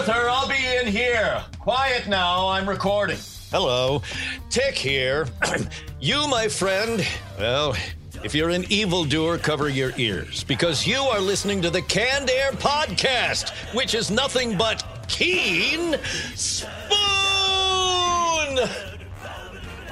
[0.00, 1.44] Arthur, I'll be in here.
[1.58, 3.18] Quiet now, I'm recording.
[3.50, 4.00] Hello,
[4.48, 5.26] Tick here.
[6.00, 7.06] you, my friend,
[7.38, 7.76] well,
[8.24, 12.52] if you're an evildoer, cover your ears because you are listening to the Canned Air
[12.52, 15.98] Podcast, which is nothing but keen
[16.34, 16.70] spoon.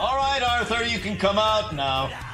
[0.00, 2.27] All right, Arthur, you can come out now.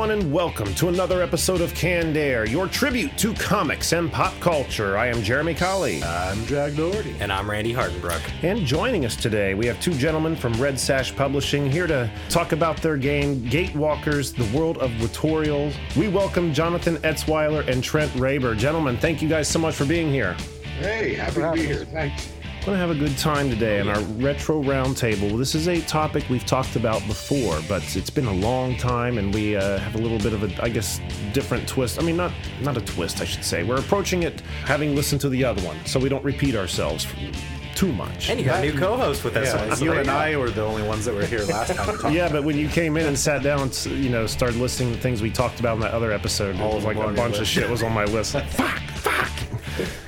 [0.00, 4.32] Everyone, and welcome to another episode of Canned Air, your tribute to comics and pop
[4.40, 4.96] culture.
[4.96, 6.02] I am Jeremy Colley.
[6.02, 7.14] I'm Jack Doherty.
[7.20, 8.22] And I'm Randy Hardenbrook.
[8.42, 12.52] And joining us today, we have two gentlemen from Red Sash Publishing here to talk
[12.52, 15.70] about their game, Gatewalkers, the world of Watorial.
[15.94, 18.56] We welcome Jonathan Etzwiler and Trent Raber.
[18.56, 20.32] Gentlemen, thank you guys so much for being here.
[20.78, 21.84] Hey, happy to be here.
[21.84, 22.32] Thanks.
[22.60, 25.38] We're going to have a good time today in our retro roundtable.
[25.38, 29.32] This is a topic we've talked about before, but it's been a long time, and
[29.32, 31.00] we uh, have a little bit of a, I guess,
[31.32, 31.98] different twist.
[31.98, 33.62] I mean, not not a twist, I should say.
[33.62, 37.06] We're approaching it having listened to the other one, so we don't repeat ourselves
[37.74, 38.28] too much.
[38.28, 39.54] And you got a new co-host with us.
[39.54, 40.10] Yeah, so you and.
[40.10, 41.96] I were the only ones that were here last time.
[41.98, 42.12] to.
[42.12, 45.00] Yeah, but when you came in and sat down, and, you know, started listening to
[45.00, 47.16] things we talked about in that other episode, All it was like a on your
[47.16, 48.34] bunch of shit was on my list.
[48.34, 49.30] Like, fuck, fuck.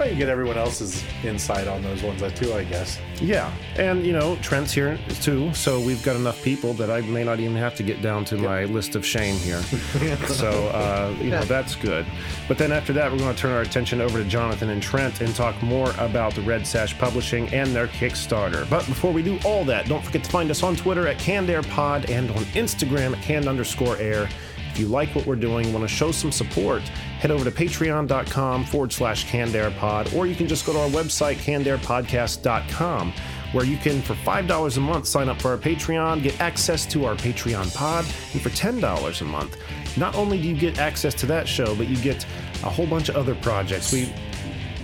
[0.01, 2.99] I can get everyone else's insight on those ones too, I guess.
[3.21, 7.25] Yeah, and you know Trent's here too, so we've got enough people that I may
[7.25, 9.63] not even have to get down to my list of shame here.
[10.27, 12.07] so uh, you know that's good.
[12.49, 15.21] But then after that, we're going to turn our attention over to Jonathan and Trent
[15.21, 18.69] and talk more about the Red Sash Publishing and their Kickstarter.
[18.69, 22.11] But before we do all that, don't forget to find us on Twitter at CannedAirPod
[22.11, 24.29] and on Instagram at canned underscore air.
[24.73, 26.81] If you like what we're doing, want to show some support,
[27.19, 31.37] head over to patreon.com forward slash cannedairpod, or you can just go to our website,
[31.37, 33.13] cannedairpodcast.com,
[33.53, 37.05] where you can, for $5 a month, sign up for our Patreon, get access to
[37.05, 39.59] our Patreon pod, and for $10 a month,
[39.99, 42.25] not only do you get access to that show, but you get
[42.65, 43.93] a whole bunch of other projects.
[43.93, 44.11] We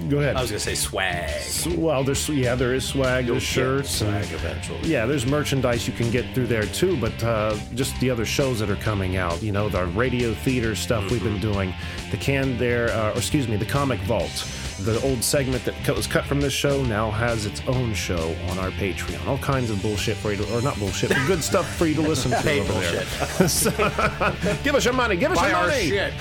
[0.09, 0.37] go ahead.
[0.37, 1.31] I was gonna say swag.
[1.77, 4.81] well, there's yeah, there is swag, there's shirts, and Swag eventually.
[4.89, 8.59] yeah, there's merchandise you can get through there too, but uh, just the other shows
[8.61, 11.75] that are coming out, you know, the radio theater stuff we've been doing,
[12.11, 14.47] the can there, uh, or excuse me, the Comic Vault,
[14.81, 18.59] the old segment that was cut from this show now has its own show on
[18.59, 19.27] our Patreon.
[19.27, 21.95] All kinds of bullshit for you to, or not bullshit, but good stuff for you
[21.97, 23.07] to listen to over bullshit.
[23.39, 23.49] there.
[23.49, 23.71] So,
[24.63, 25.89] give us your money, give us Buy your our money.
[25.89, 26.13] shit.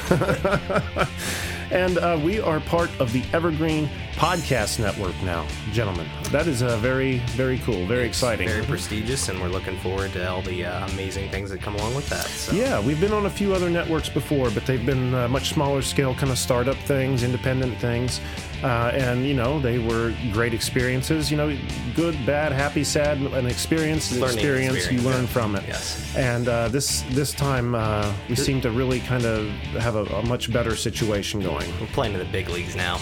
[1.72, 6.08] And uh, we are part of the Evergreen Podcast Network now, gentlemen.
[6.32, 8.48] That is uh, very, very cool, very exciting.
[8.48, 11.94] Very prestigious, and we're looking forward to all the uh, amazing things that come along
[11.94, 12.26] with that.
[12.26, 12.54] So.
[12.54, 15.82] Yeah, we've been on a few other networks before, but they've been uh, much smaller
[15.82, 18.22] scale, kind of startup things, independent things.
[18.64, 21.30] Uh, and, you know, they were great experiences.
[21.30, 21.58] You know,
[21.96, 23.18] good, bad, happy, sad.
[23.20, 24.92] An experience is an Learning experience.
[24.92, 25.28] You learn yeah.
[25.28, 25.64] from it.
[25.68, 26.16] Yes.
[26.16, 29.48] And uh, this this time, uh, we seem to really kind of
[29.80, 31.72] have a, a much better situation going.
[31.80, 33.00] We're playing in the big leagues now.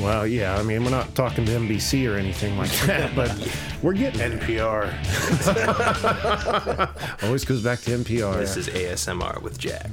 [0.00, 3.30] Well, yeah, I mean, we're not talking to NBC or anything like that, but
[3.82, 4.38] we're getting.
[4.38, 4.92] NPR.
[7.22, 8.38] Always goes back to NPR.
[8.38, 9.88] This is ASMR with Jack.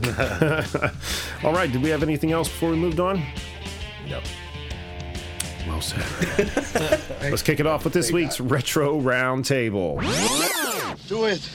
[1.43, 3.23] All right, did we have anything else before we moved on?
[4.09, 4.23] Nope.
[5.67, 6.03] Well said.
[7.21, 10.01] Let's kick it off with this week's Retro Roundtable.
[11.07, 11.49] Do it!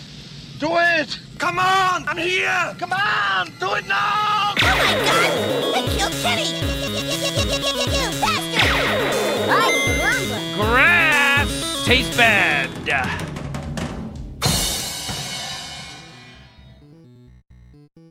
[0.59, 1.19] Do it!
[1.39, 2.09] Come on!
[2.09, 2.75] I'm here!
[2.79, 3.47] Come on!
[3.61, 4.55] Do it now!
[4.55, 5.75] Oh my God!
[5.75, 6.47] They killed Kenny!
[8.21, 8.67] Faster!
[9.51, 10.41] Right, Lumber!
[10.57, 12.56] Grass tastes bad.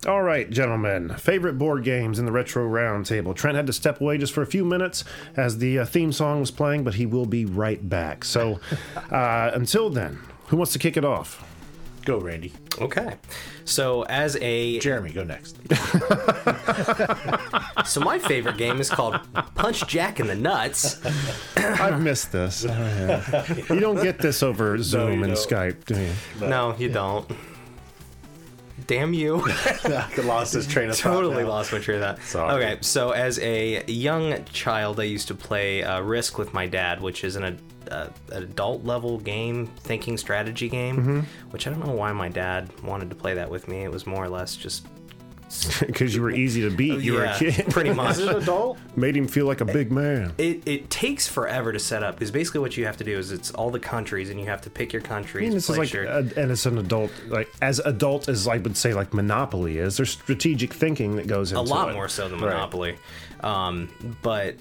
[0.08, 3.36] All right, gentlemen, favorite board games in the Retro Roundtable.
[3.36, 5.04] Trent had to step away just for a few minutes
[5.36, 8.24] as the uh, theme song was playing, but he will be right back.
[8.24, 8.60] So
[9.12, 11.44] uh, until then, who wants to kick it off?
[12.06, 12.54] Go, Randy.
[12.80, 13.16] Okay.
[13.64, 15.58] So as a Jeremy, go next.
[17.88, 19.20] so my favorite game is called
[19.56, 21.04] Punch Jack in the Nuts.
[21.58, 22.64] I've missed this.
[22.76, 23.74] Oh, yeah.
[23.74, 25.48] You don't get this over Zoom you and don't.
[25.48, 26.12] Skype, do you?
[26.48, 27.28] No, you don't.
[28.88, 29.42] Damn you.
[29.48, 31.14] I lost his train of thought.
[31.14, 32.28] totally lost my train of thought.
[32.28, 32.64] Sorry.
[32.64, 37.02] Okay, so as a young child, I used to play uh, Risk with my dad,
[37.02, 40.98] which is an, ad- uh, an adult level game, thinking strategy game.
[40.98, 41.20] Mm-hmm.
[41.50, 43.84] Which I don't know why my dad wanted to play that with me.
[43.84, 44.88] It was more or less just
[45.80, 47.00] Because you were easy to beat.
[47.02, 47.68] You were yeah, a kid.
[47.72, 48.12] pretty much.
[48.18, 48.78] Is it adult?
[48.96, 50.34] Made him feel like a big man.
[50.38, 53.32] It, it takes forever to set up because basically what you have to do is
[53.32, 55.42] it's all the countries and you have to pick your I countries.
[55.44, 58.58] mean, this is like, your- a, and it's an adult, like as adult as I
[58.58, 59.98] would say, like Monopoly is.
[59.98, 61.94] There's strategic thinking that goes into a lot it.
[61.94, 62.50] more so than Right.
[62.54, 62.98] Monopoly.
[63.42, 63.90] Um,
[64.22, 64.56] but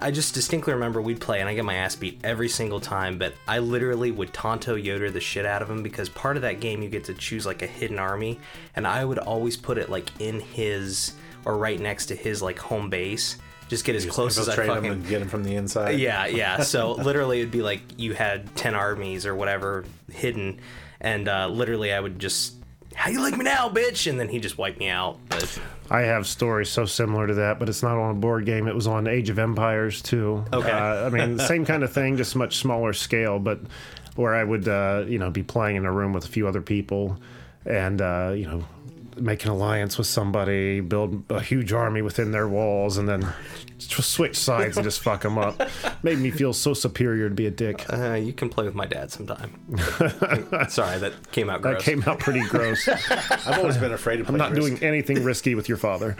[0.00, 3.16] I just distinctly remember we'd play and I get my ass beat every single time,
[3.18, 6.60] but I literally would Tonto Yoder the shit out of him because part of that
[6.60, 8.38] game you get to choose like a hidden army,
[8.76, 11.12] and I would always put it like in his
[11.46, 13.36] or right next to his like home base.
[13.68, 15.98] Just get as Just close as I fucking them and get him from the inside.
[16.00, 16.62] yeah, yeah.
[16.62, 20.60] So literally, it'd be like you had ten armies or whatever hidden,
[21.00, 22.54] and uh, literally, I would just,
[22.96, 25.18] "How you like me now, bitch?" And then he just wiped me out.
[25.28, 25.56] But
[25.90, 28.68] I have stories so similar to that, but it's not on a board game.
[28.68, 30.44] It was on Age of Empires too.
[30.52, 30.70] Okay.
[30.70, 33.58] Uh, I mean, same kind of thing, just much smaller scale, but
[34.14, 36.62] where I would, uh, you know, be playing in a room with a few other
[36.62, 37.18] people,
[37.66, 38.64] and uh, you know,
[39.16, 43.26] make an alliance with somebody, build a huge army within their walls, and then
[43.78, 45.60] switch sides and just fuck them up.
[46.02, 47.84] Made me feel so superior to be a dick.
[47.92, 49.52] uh, you can play with my dad sometime.
[50.68, 52.86] Sorry, that came out That came out pretty gross.
[53.10, 54.32] I've always been afraid to play.
[54.34, 54.60] I'm not Risk.
[54.60, 56.16] doing anything risky with your father.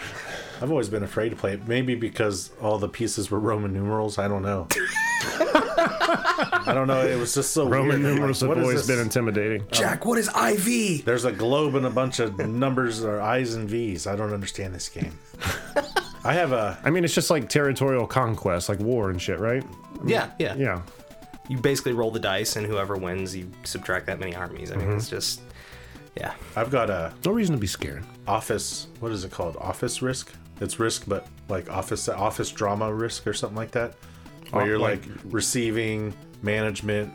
[0.63, 1.67] I've always been afraid to play it.
[1.69, 4.19] Maybe because all the pieces were Roman numerals.
[4.19, 4.69] I don't know.
[5.83, 7.07] I don't know.
[7.07, 8.15] It was just so Roman weird.
[8.15, 8.97] Numerals like, have what is always this?
[8.97, 9.67] been intimidating.
[9.73, 11.05] Jack, what is IV?
[11.05, 14.07] There's a globe and a bunch of numbers or I's and V's.
[14.07, 15.19] I don't understand this game.
[16.25, 16.79] I have a.
[16.85, 19.65] I mean, it's just like territorial conquest, like war and shit, right?
[20.05, 20.83] Yeah, yeah, Yeah.
[21.49, 24.71] You basically roll the dice, and whoever wins, you subtract that many armies.
[24.71, 25.17] I mean, it's mm-hmm.
[25.17, 25.41] just,
[26.17, 26.35] yeah.
[26.55, 28.05] I've got a No reason to be scared.
[28.29, 28.87] office.
[29.01, 29.57] What is it called?
[29.57, 30.33] Office risk.
[30.61, 33.95] It's risk, but like office office drama risk or something like that.
[34.51, 37.13] Where Oh, you're like- like receiving management.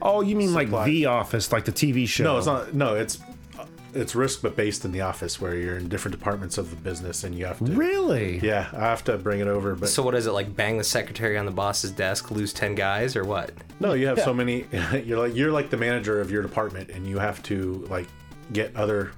[0.00, 2.24] Oh, you mean like Supply- The Office, like the TV show?
[2.24, 2.74] No, it's not.
[2.74, 3.18] No, it's
[3.94, 7.24] it's risk, but based in the office where you're in different departments of the business
[7.24, 7.64] and you have to.
[7.72, 8.38] Really?
[8.38, 10.54] Yeah, I have to bring it over, but So what is it like?
[10.54, 13.50] Bang the secretary on the boss's desk, lose ten guys, or what?
[13.80, 14.66] no, you have so many.
[15.04, 18.06] You're like you're like the manager of your department, and you have to like
[18.52, 19.12] get other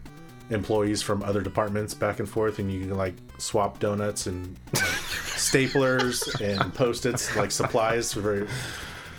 [0.51, 4.85] employees from other departments back and forth, and you can like swap donuts and like,
[5.11, 8.47] staplers and post-its, like supplies for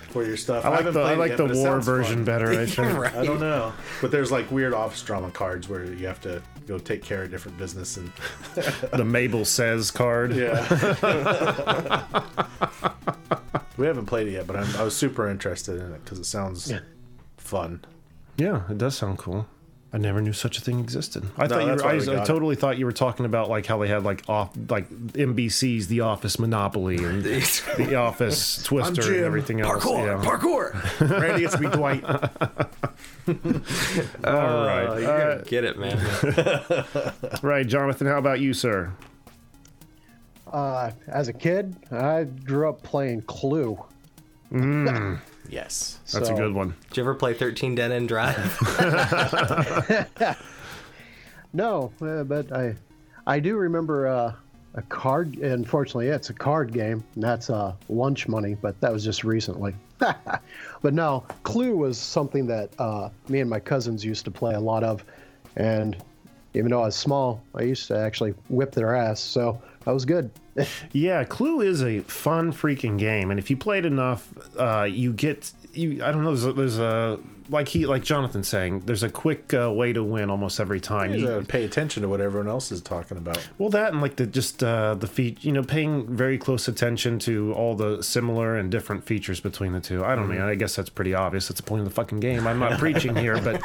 [0.10, 0.66] for your stuff.
[0.66, 2.26] I like haven't the I like yet, the war version fun.
[2.26, 2.52] better.
[2.52, 2.98] I think.
[2.98, 3.16] right.
[3.16, 3.72] I don't know,
[4.02, 7.32] but there's like weird office drama cards where you have to go take care of
[7.32, 8.12] different business and
[8.94, 10.34] The Mabel says card.
[10.36, 10.58] yeah.
[13.78, 16.26] we haven't played it yet, but I'm, I was super interested in it because it
[16.26, 16.72] sounds
[17.38, 17.84] fun.
[18.38, 19.48] Yeah, it does sound cool.
[19.94, 21.26] I never knew such a thing existed.
[21.38, 23.78] I thought you were, I, we I totally thought you were talking about like how
[23.80, 27.22] they had like off like NBC's The Office Monopoly and
[27.78, 29.84] The Office Twister and everything else.
[29.84, 30.30] Parkour, yeah.
[30.30, 31.20] parkour.
[31.22, 32.06] Randy gets to be Dwight.
[32.06, 32.26] All
[34.66, 36.00] right, Oh, you're Uh, gonna get it, man.
[37.42, 38.08] right, Jonathan.
[38.08, 38.94] How about you, sir?
[40.52, 43.78] Uh, as a kid, I grew up playing Clue.
[45.52, 46.00] Yes.
[46.12, 46.74] That's a good one.
[46.90, 48.58] Did you ever play 13 Dead End Drive?
[51.54, 52.76] No, uh, but I,
[53.28, 54.34] I do remember uh,
[54.76, 55.36] a card.
[55.38, 58.56] Unfortunately, it's a card game, and that's uh, lunch money.
[58.56, 59.76] But that was just recently.
[60.00, 64.60] but no, Clue was something that uh, me and my cousins used to play a
[64.60, 65.04] lot of,
[65.58, 65.98] and
[66.54, 69.20] even though I was small, I used to actually whip their ass.
[69.20, 70.32] So I was good.
[70.92, 75.14] Yeah, Clue is a fun freaking game, and if you play it enough, uh, you
[75.14, 76.04] get you.
[76.04, 76.36] I don't know.
[76.36, 77.20] There's a, there's a
[77.50, 78.82] like he like Jonathan saying.
[78.82, 81.14] There's a quick uh, way to win almost every time.
[81.14, 83.48] You gotta pay attention to what everyone else is talking about.
[83.58, 85.44] well, that and like the just uh, the feat.
[85.44, 89.82] You know, paying very close attention to all the similar and different features between the
[89.82, 90.04] two.
[90.04, 90.48] I don't know.
[90.48, 91.48] I guess that's pretty obvious.
[91.48, 92.48] That's the point of the fucking game.
[92.48, 93.62] I'm not preaching here, but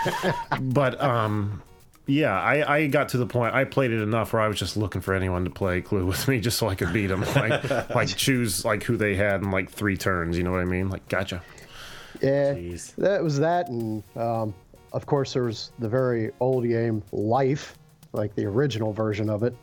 [0.60, 1.62] but um.
[2.08, 3.54] Yeah, I, I got to the point.
[3.54, 6.28] I played it enough where I was just looking for anyone to play Clue with
[6.28, 7.22] me, just so I could beat them.
[7.34, 10.38] Like, like choose like who they had in like three turns.
[10.38, 10.88] You know what I mean?
[10.88, 11.42] Like, gotcha.
[12.22, 12.94] Yeah, Jeez.
[12.96, 14.54] that was that, and um,
[14.92, 17.76] of course there was the very old game Life,
[18.12, 19.54] like the original version of it.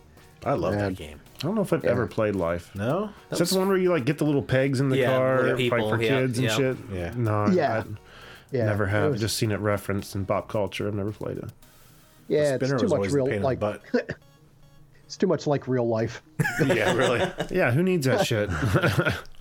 [0.45, 0.93] I love Man.
[0.93, 1.19] that game.
[1.39, 2.73] I don't know if I've ever played Life.
[2.75, 3.09] No?
[3.31, 5.43] Is that the one where you like get the little pegs in the Yeah, car,
[5.43, 6.55] little fight for yeah, kids and yeah.
[6.55, 6.77] shit?
[6.91, 7.13] Yeah.
[7.15, 7.83] No, Yeah.
[7.85, 7.85] I,
[8.51, 9.11] Yeah, never have.
[9.13, 10.87] was- Just seen it referenced in pop culture.
[10.87, 11.49] I've never played it.
[12.33, 14.09] Yeah, it's Spinner too was much real the pain like in the butt.
[15.05, 16.21] it's too much like real life.
[16.67, 17.21] yeah, really.
[17.51, 18.49] Yeah, who needs that shit?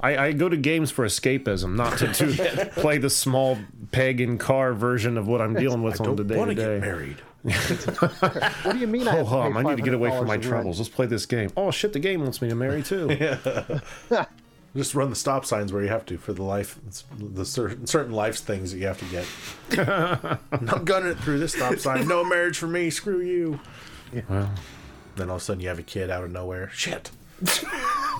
[0.00, 3.58] I, I go to games for escapism, not to, to play the small
[3.90, 6.50] peg and car version of what I'm dealing with I on don't the day want
[6.50, 6.80] to to get day.
[6.80, 7.16] married.
[7.42, 9.08] What do you mean?
[9.08, 10.50] I, Oh, to pay um, I need to get away from my in rent?
[10.50, 10.78] troubles.
[10.78, 11.50] Let's play this game.
[11.56, 13.08] Oh shit, the game wants me to marry too.
[14.74, 16.78] Just run the stop signs where you have to for the life,
[17.18, 20.38] the certain certain life things that you have to get.
[20.52, 22.08] I'm not gunning it through this stop sign.
[22.08, 22.88] No marriage for me.
[22.88, 23.60] Screw you.
[24.30, 24.50] Well,
[25.16, 26.70] Then all of a sudden you have a kid out of nowhere.
[26.72, 27.10] Shit.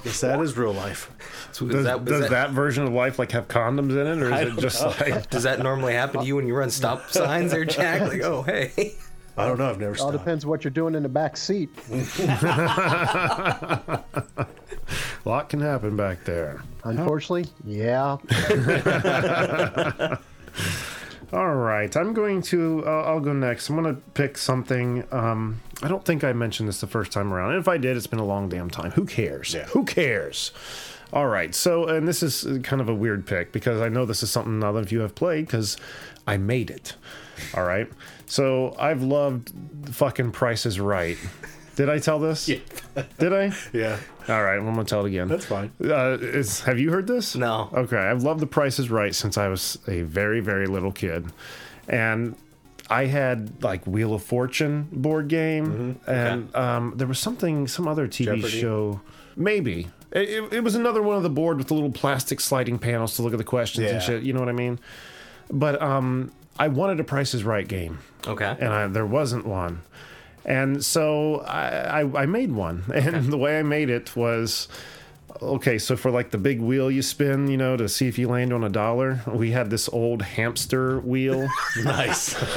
[0.05, 1.11] Guess that is real life.
[1.53, 4.23] So does, that- is does that- that version of life like have condoms in it,
[4.23, 7.09] or is it just like Does that normally happen to you when you run stop
[7.11, 8.03] signs there, Jack?
[8.03, 8.95] Like, oh, hey.
[9.37, 9.71] I don't know.
[9.71, 10.13] I've never All stopped.
[10.13, 11.71] depends what you're doing in the back seat.
[11.91, 14.03] A
[15.25, 16.63] lot can happen back there.
[16.85, 18.19] Unfortunately, yeah.
[21.33, 22.85] All right, I'm going to.
[22.87, 23.71] Uh, I'll go next.
[23.71, 25.03] I'm going to pick something.
[25.13, 27.53] Um, I don't think I mentioned this the first time around.
[27.53, 28.91] And if I did, it's been a long damn time.
[28.91, 29.55] Who cares?
[29.55, 29.65] Yeah.
[29.69, 30.53] Who cares?
[31.11, 31.55] All right.
[31.55, 34.59] So, and this is kind of a weird pick because I know this is something
[34.59, 35.79] none of you have played because
[36.27, 36.97] I made it.
[37.55, 37.91] All right.
[38.33, 39.53] So I've loved
[39.95, 41.19] fucking Price is Right.
[41.77, 42.49] Did I tell this?
[42.49, 42.61] Yeah.
[43.19, 43.53] Did I?
[43.75, 43.99] Yeah.
[44.27, 44.57] All right.
[44.57, 45.29] I'm gonna tell it again.
[45.29, 45.71] That's fine.
[45.85, 47.37] Uh, is, have you heard this?
[47.37, 47.69] No.
[47.75, 47.99] Okay.
[47.99, 51.27] I've loved The Price is Right since I was a very, very little kid.
[51.89, 52.35] And
[52.89, 58.09] I had like Wheel of Fortune board game, and um, there was something, some other
[58.09, 58.49] TV Jeopardy?
[58.49, 59.03] show,
[59.37, 59.89] maybe.
[60.11, 63.15] It, it, it was another one of the board with the little plastic sliding panels
[63.17, 63.95] to look at the questions Yeah.
[63.97, 64.23] and shit.
[64.23, 64.79] You know what I mean?
[65.51, 68.57] But um, I wanted a Price is Right game Okay.
[68.61, 69.83] and I, there wasn't one.
[70.45, 72.85] And so I, I, I made one.
[72.95, 74.69] And the way I made it was
[75.41, 78.29] okay, so for like the big wheel you spin, you know, to see if you
[78.29, 81.49] land on a dollar, we had this old hamster wheel
[81.85, 82.35] Nice.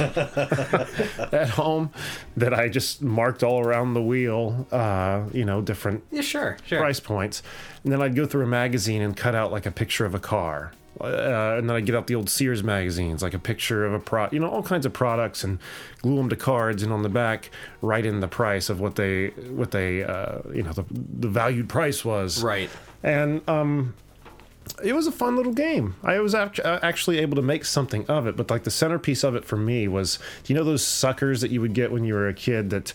[1.32, 1.90] at home
[2.36, 6.80] that I just marked all around the wheel, uh, you know, different Yeah, sure, sure.
[6.80, 7.42] price points.
[7.82, 10.20] And then I'd go through a magazine and cut out like a picture of a
[10.20, 10.72] car.
[11.00, 13.98] Uh, and then I'd get out the old Sears magazines, like a picture of a
[13.98, 15.58] pro, you know, all kinds of products, and
[16.02, 17.50] glue them to cards, and on the back
[17.82, 21.68] write in the price of what they, what they, uh, you know, the, the valued
[21.68, 22.42] price was.
[22.42, 22.70] Right.
[23.02, 23.94] And um,
[24.82, 25.94] it was a fun little game.
[26.02, 29.22] I was act- uh, actually able to make something of it, but like the centerpiece
[29.22, 32.04] of it for me was, do you know those suckers that you would get when
[32.04, 32.92] you were a kid that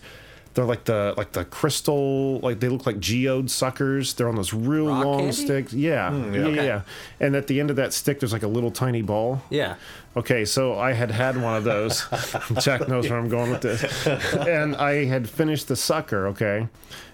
[0.54, 4.14] they're like the like the crystal like they look like geode suckers.
[4.14, 5.32] They're on those real Rock long candy?
[5.32, 5.72] sticks.
[5.72, 6.10] Yeah.
[6.10, 6.66] Hmm, yeah, yeah, Okay.
[6.66, 6.80] yeah.
[7.20, 9.42] And at the end of that stick, there's like a little tiny ball.
[9.50, 9.76] Yeah.
[10.14, 12.04] Okay, so I had had one of those.
[12.62, 14.06] Jack knows where I'm going with this.
[14.46, 16.68] And I had finished the sucker, okay?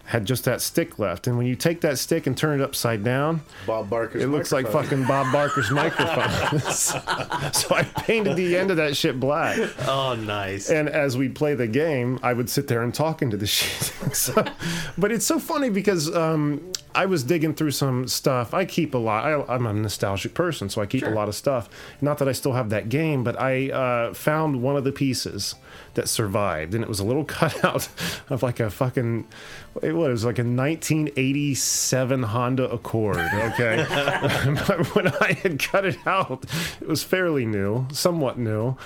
[0.08, 1.26] Had just that stick left.
[1.26, 4.22] And when you take that stick and turn it upside down, Bob Barker's.
[4.22, 6.60] it looks like fucking Bob Barker's microphone.
[7.52, 9.58] so I painted the end of that shit black.
[9.86, 10.70] Oh, nice.
[10.70, 14.16] And as we play the game, I would sit there and talk into the shit.
[14.16, 14.46] so,
[14.96, 18.52] but it's so funny because um, I was digging through some stuff.
[18.52, 19.24] I keep a lot.
[19.24, 21.70] I, I'm a nostalgic person, so I keep a lot of stuff.
[22.00, 25.54] Not that I still have that game, but I uh, found one of the pieces
[25.94, 27.88] that survived, and it was a little cutout
[28.28, 29.28] of like a fucking.
[29.80, 33.18] It was like a 1987 Honda Accord.
[33.18, 33.86] Okay,
[34.66, 36.46] but when I had cut it out,
[36.80, 38.76] it was fairly new, somewhat new,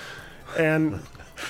[0.55, 0.99] and.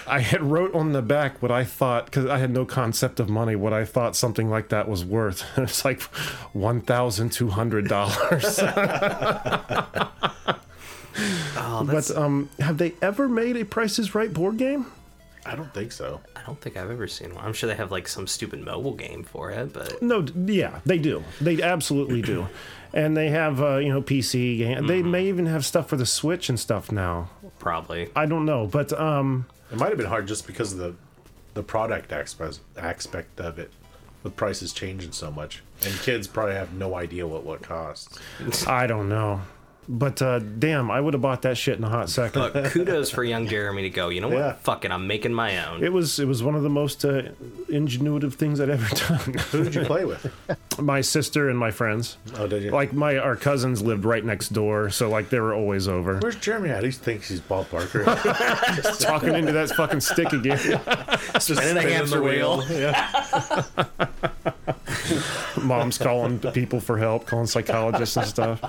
[0.08, 3.30] I had wrote on the back what I thought because I had no concept of
[3.30, 3.56] money.
[3.56, 5.44] What I thought something like that was worth.
[5.58, 6.02] It's like
[6.54, 8.60] one thousand two hundred dollars.
[11.56, 14.88] Oh, but um, have they ever made a Price is Right board game?
[15.46, 16.22] I don't think so.
[16.36, 17.44] I don't think I've ever seen one.
[17.44, 20.98] I'm sure they have like some stupid mobile game for it, but No, yeah, they
[20.98, 21.24] do.
[21.42, 22.48] They absolutely do.
[22.96, 24.86] And they have uh, you know PC game.
[24.86, 27.32] They may even have stuff for the Switch and stuff now.
[27.58, 28.12] probably.
[28.16, 30.96] I don't know, but um, It might have been hard just because of the
[31.56, 33.72] the product aspect aspect of it,
[34.22, 38.20] with prices changing so much, and kids probably have no idea what what costs.
[38.68, 39.42] I don't know.
[39.90, 42.54] But uh, damn, I would have bought that shit in a hot second.
[42.54, 44.10] But kudos for young Jeremy to go.
[44.10, 44.38] You know what?
[44.38, 44.54] Yeah.
[44.54, 45.84] Fuck it, I'm making my own.
[45.84, 47.24] It was it was one of the most uh,
[47.70, 49.34] ingenuitive things I'd ever done.
[49.52, 50.32] Who did you play with?
[50.80, 52.72] my sister and my friends, Oh, did you?
[52.72, 56.18] like my our cousins lived right next door, so like they were always over.
[56.20, 56.84] Where's Jeremy at?
[56.84, 58.04] He thinks he's Bob Barker.
[59.00, 60.58] Talking into that fucking stick again.
[61.34, 62.64] Just Spinning a hamster wheel.
[65.62, 68.62] Mom's calling people for help, calling psychologists and stuff.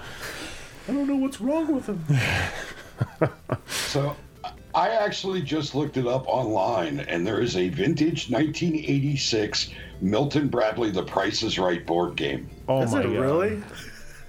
[0.89, 2.05] I don't know what's wrong with him.
[3.69, 4.15] So
[4.75, 10.91] I actually just looked it up online, and there is a vintage 1986 Milton Bradley
[10.91, 12.49] The Price is Right board game.
[12.69, 13.13] Oh Is my it god!
[13.19, 13.63] really?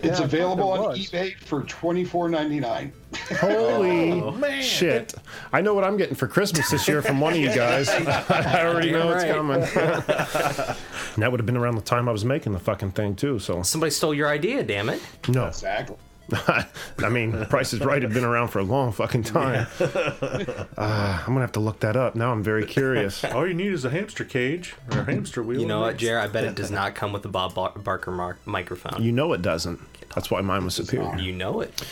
[0.02, 2.92] It's Yeah, available there on eBay for $24.99.
[3.40, 5.14] Holy oh, shit!
[5.54, 7.90] I know what I'm getting for Christmas this year from one of you guys.
[7.90, 9.62] I already know it's coming.
[9.62, 13.40] and that would have been around the time I was making the fucking thing too.
[13.40, 15.02] So Somebody stole your idea, damn it.
[15.28, 15.96] no, Exactly.
[16.48, 19.68] I mean, Price is Right had been around for a long fucking time.
[19.80, 22.32] Uh, I'm gonna have to look that up now.
[22.32, 23.24] I'm very curious.
[23.26, 25.60] All you need is a hamster cage or a hamster wheel.
[25.62, 26.20] You know what, it's- Jer?
[26.20, 29.04] I bet it does not come with the Bob Bar- Barker mar- microphone.
[29.04, 29.80] You know it doesn't.
[30.16, 31.16] That's why mine was superior.
[31.18, 31.84] You know it.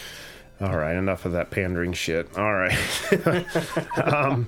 [0.62, 2.36] All right, enough of that pandering shit.
[2.38, 2.78] All right.
[4.04, 4.48] um,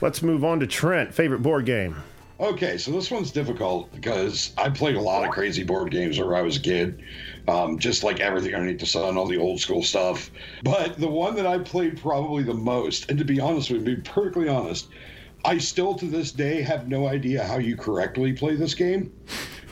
[0.00, 1.14] let's move on to Trent.
[1.14, 1.96] Favorite board game?
[2.40, 6.28] Okay, so this one's difficult because I played a lot of crazy board games when
[6.34, 7.00] I was a kid,
[7.48, 10.30] um, just like everything underneath the sun, all the old school stuff.
[10.62, 13.96] But the one that I played probably the most, and to be honest with you,
[13.96, 14.88] be perfectly honest,
[15.44, 19.12] I still to this day have no idea how you correctly play this game.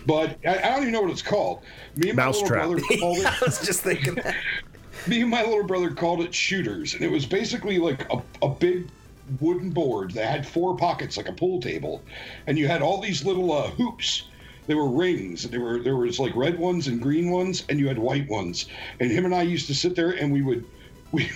[0.06, 1.62] but I, I don't even know what it's called.
[1.96, 3.26] Me and my little brother called it.
[3.26, 4.34] I was just thinking that.
[5.06, 8.48] me and my little brother called it shooters, and it was basically like a, a
[8.48, 8.88] big
[9.38, 12.02] wooden board that had four pockets like a pool table,
[12.46, 14.24] and you had all these little uh, hoops.
[14.66, 15.48] They were rings.
[15.48, 18.66] There were there was like red ones and green ones, and you had white ones.
[19.00, 20.64] And him and I used to sit there, and we would.
[21.12, 21.28] We,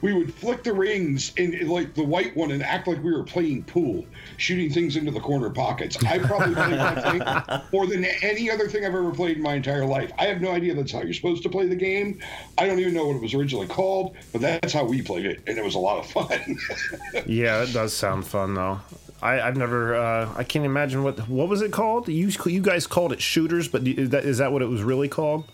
[0.00, 3.12] we would flick the rings in, in like the white one and act like we
[3.12, 4.06] were playing pool,
[4.38, 6.02] shooting things into the corner pockets.
[6.06, 7.02] I probably played that
[7.50, 10.10] thing more than any other thing I've ever played in my entire life.
[10.18, 12.18] I have no idea that's how you're supposed to play the game.
[12.56, 15.42] I don't even know what it was originally called, but that's how we played it,
[15.46, 16.56] and it was a lot of fun.
[17.26, 18.80] Yeah, it does sound fun though.
[19.24, 19.94] I, I've never.
[19.94, 22.08] Uh, I can't imagine what what was it called.
[22.08, 25.08] You you guys called it shooters, but is that is that what it was really
[25.08, 25.44] called?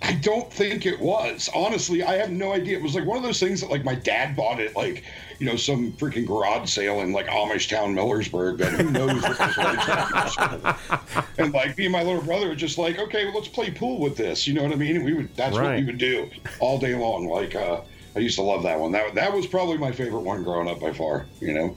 [0.00, 1.48] I don't think it was.
[1.54, 2.78] Honestly, I have no idea.
[2.78, 5.04] It was like one of those things that like my dad bought it like,
[5.38, 9.38] you know, some freaking garage sale in like Amish town Millersburg that who knows what
[10.98, 11.24] was.
[11.38, 13.98] And like me and my little brother were just like, okay, well, let's play pool
[13.98, 14.46] with this.
[14.46, 14.96] You know what I mean?
[14.96, 17.28] And we would that's what we would do all day long.
[17.28, 17.80] Like uh
[18.16, 18.92] I used to love that one.
[18.92, 21.76] That that was probably my favorite one growing up by far, you know.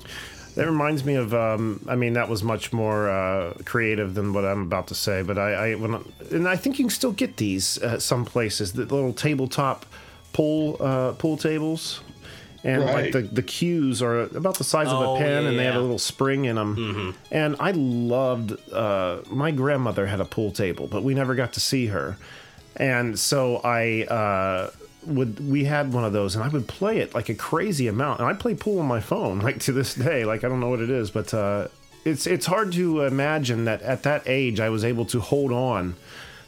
[0.58, 1.36] That reminds me of.
[1.36, 5.22] Um, I mean, that was much more uh, creative than what I'm about to say.
[5.22, 8.74] But I, I when, and I think you can still get these at some places.
[8.74, 9.86] The little tabletop
[10.34, 12.02] pool uh, pool tables,
[12.64, 15.60] and like the the cues are about the size of a Oh, pen, yeah, and
[15.60, 17.16] they have a little spring in them.
[17.32, 18.54] And I loved.
[18.74, 22.18] Uh, my grandmother had a pool table, but we never got to see her,
[22.76, 24.72] and so I.
[25.08, 28.20] Would we had one of those and I would play it like a crazy amount
[28.20, 30.70] and I play pool on my phone like to this day like I don't know
[30.70, 31.68] what it is but uh,
[32.06, 35.96] it's it's hard to imagine that at that age I was able to hold on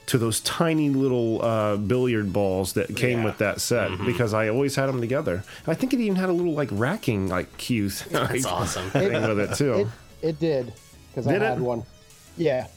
[0.07, 4.75] to those tiny little uh, billiard balls that came with that set because I always
[4.75, 7.89] had them together and I think it even had a little like racking like cue
[8.11, 8.89] That's awesome.
[8.89, 9.73] thing with it too
[10.21, 10.73] It, it did,
[11.11, 11.45] because I Did it?
[11.45, 11.83] had one.
[12.37, 12.67] Yeah.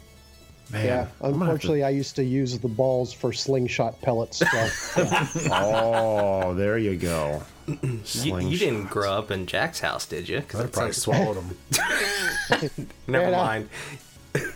[0.72, 1.06] Man, yeah.
[1.20, 4.38] I'm gonna Unfortunately, I used to use the balls for slingshot pellets.
[4.38, 4.46] So,
[4.96, 5.28] yeah.
[5.52, 10.40] oh there you go You, you didn't grow up in Jack's house, did you?
[10.40, 11.58] Because I probably sounds- swallowed them.
[13.06, 13.68] Never Man, I- mind.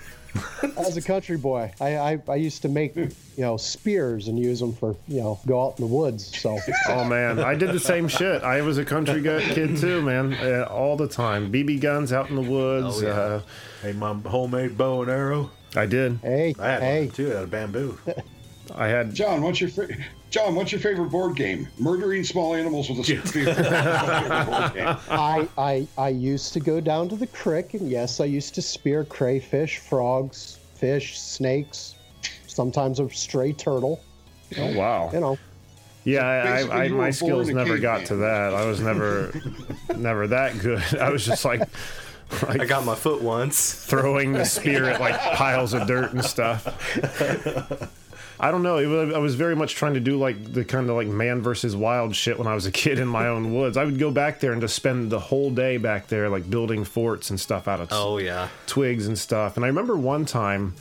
[0.76, 4.60] As a country boy, I, I, I used to make you know spears and use
[4.60, 6.38] them for you know go out in the woods.
[6.38, 8.42] So Oh man, I did the same shit.
[8.42, 11.50] I was a country kid too, man, uh, all the time.
[11.50, 13.02] BB guns out in the woods.
[13.02, 13.10] Oh, yeah.
[13.12, 13.40] uh,
[13.82, 15.50] Hey, my homemade bow and arrow.
[15.76, 16.18] I did.
[16.22, 17.98] hey, I had hey, one too out of bamboo.
[18.74, 19.14] I had.
[19.14, 19.88] John, what's your fa-
[20.30, 21.68] John, what's your favorite board game?
[21.78, 23.54] Murdering small animals with a spear.
[25.08, 28.62] I, I I used to go down to the creek, and yes, I used to
[28.62, 31.94] spear crayfish, frogs, fish, snakes,
[32.46, 34.02] sometimes a stray turtle.
[34.58, 35.10] Oh wow.
[35.12, 35.38] You know,
[36.04, 38.06] Yeah, I, I, I my skills never got caveman.
[38.08, 38.54] to that.
[38.54, 39.32] I was never,
[39.96, 40.82] never that good.
[41.00, 41.62] I was just like,
[42.48, 43.72] like I got my foot once.
[43.72, 46.66] throwing the spear at like piles of dirt and stuff.
[48.38, 48.76] I don't know.
[48.76, 51.40] It was, I was very much trying to do like the kind of like man
[51.40, 53.76] versus wild shit when I was a kid in my own woods.
[53.78, 56.84] I would go back there and just spend the whole day back there, like building
[56.84, 58.48] forts and stuff out of Oh yeah.
[58.66, 59.56] twigs and stuff.
[59.56, 60.74] And I remember one time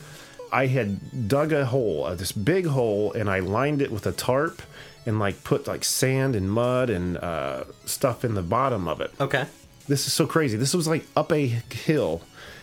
[0.52, 4.12] I had dug a hole, uh, this big hole, and I lined it with a
[4.12, 4.60] tarp
[5.06, 9.12] and like put like sand and mud and uh, stuff in the bottom of it.
[9.18, 9.46] Okay.
[9.88, 10.56] This is so crazy.
[10.56, 12.22] This was like up a hill.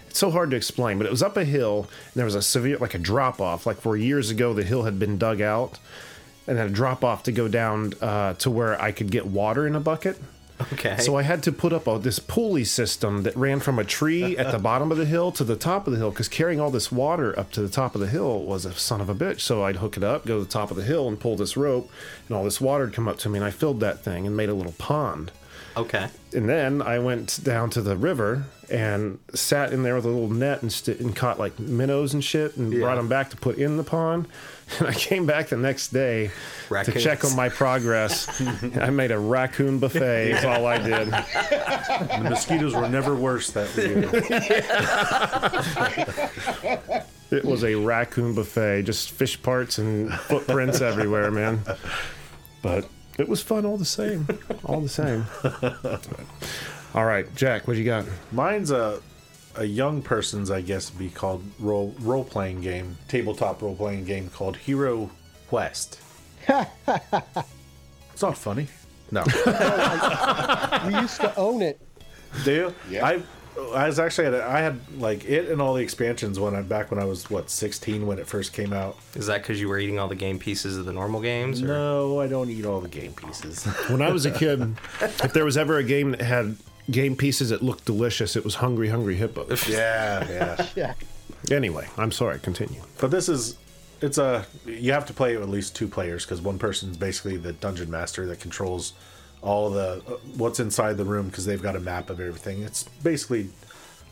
[0.10, 2.42] It's so hard to explain, but it was up a hill and there was a
[2.42, 3.66] severe, like a drop off.
[3.66, 5.80] Like where years ago the hill had been dug out
[6.48, 9.66] and then a drop off to go down uh, to where I could get water
[9.66, 10.20] in a bucket.
[10.74, 10.98] Okay.
[10.98, 14.38] So I had to put up a, this pulley system that ran from a tree
[14.38, 16.70] at the bottom of the hill to the top of the hill because carrying all
[16.70, 19.40] this water up to the top of the hill was a son of a bitch.
[19.42, 21.58] So I'd hook it up, go to the top of the hill, and pull this
[21.58, 21.90] rope,
[22.28, 24.38] and all this water would come up to me, and I filled that thing and
[24.38, 25.32] made a little pond.
[25.76, 26.10] okay.
[26.34, 30.30] And then I went down to the river and sat in there with a little
[30.30, 33.58] net and, st- and caught like minnows and shit and brought them back to put
[33.58, 34.28] in the pond.
[34.80, 36.32] And I came back the next day
[36.70, 36.96] Raccoons.
[36.96, 38.42] to check on my progress.
[38.78, 40.32] I made a raccoon buffet.
[40.32, 41.10] Is all I did.
[41.10, 44.10] The mosquitoes were never worse that year.
[47.32, 51.62] It was a raccoon buffet, just fish parts and footprints everywhere, man.
[52.62, 54.28] But it was fun all the same.
[54.66, 55.26] All the same.
[56.96, 58.06] All right, Jack, what you got?
[58.32, 59.02] Mine's a
[59.56, 64.30] a young person's, I guess, be called role role playing game, tabletop role playing game
[64.30, 65.12] called Hero
[65.48, 66.00] Quest.
[66.48, 68.68] it's not funny.
[69.12, 69.24] No,
[70.88, 71.80] we used to own it.
[72.44, 72.76] do you?
[72.90, 73.06] Yeah.
[73.06, 73.22] I
[73.74, 76.62] I was actually at a, I had like it and all the expansions when I
[76.62, 78.98] back when I was what 16 when it first came out.
[79.16, 81.62] Is that because you were eating all the game pieces of the normal games?
[81.62, 81.68] Or?
[81.68, 83.64] No, I don't eat all the game pieces.
[83.90, 86.56] When I was a kid, if there was ever a game that had
[86.90, 89.68] game pieces that looked delicious, it was Hungry Hungry Hippos.
[89.70, 90.68] yeah, yeah.
[90.76, 90.94] Yeah.
[91.56, 92.40] Anyway, I'm sorry.
[92.40, 92.82] Continue.
[93.00, 93.58] But this is,
[94.02, 97.38] it's a, you have to play with at least two players because one person's basically
[97.38, 98.94] the dungeon master that controls
[99.44, 102.64] all the uh, what's inside the room because they've got a map of everything.
[102.64, 103.50] It's basically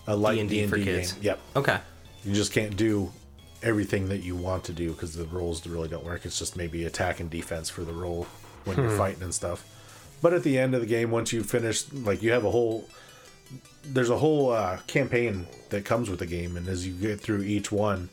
[0.08, 0.86] a light D&D D&D for game.
[0.86, 1.16] kids.
[1.22, 1.40] Yep.
[1.56, 1.80] Okay.
[2.24, 3.12] You just can't do
[3.64, 6.26] everything that you want to do because the rolls really don't work.
[6.26, 8.28] It's just maybe attack and defense for the roll
[8.66, 8.98] when you're Hmm.
[8.98, 9.64] fighting and stuff.
[10.22, 12.88] But at the end of the game, once you finish, like you have a whole,
[13.84, 17.42] there's a whole uh, campaign that comes with the game, and as you get through
[17.44, 18.10] each one,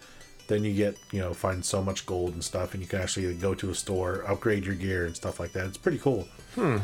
[0.47, 3.35] then you get you know find so much gold and stuff, and you can actually
[3.35, 5.67] go to a store, upgrade your gear and stuff like that.
[5.67, 6.27] It's pretty cool.
[6.55, 6.79] Hmm.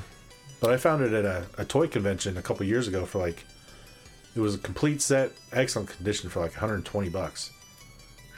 [0.61, 3.45] But I found it at a, a toy convention a couple years ago for like,
[4.35, 7.51] it was a complete set, excellent condition for like 120 bucks,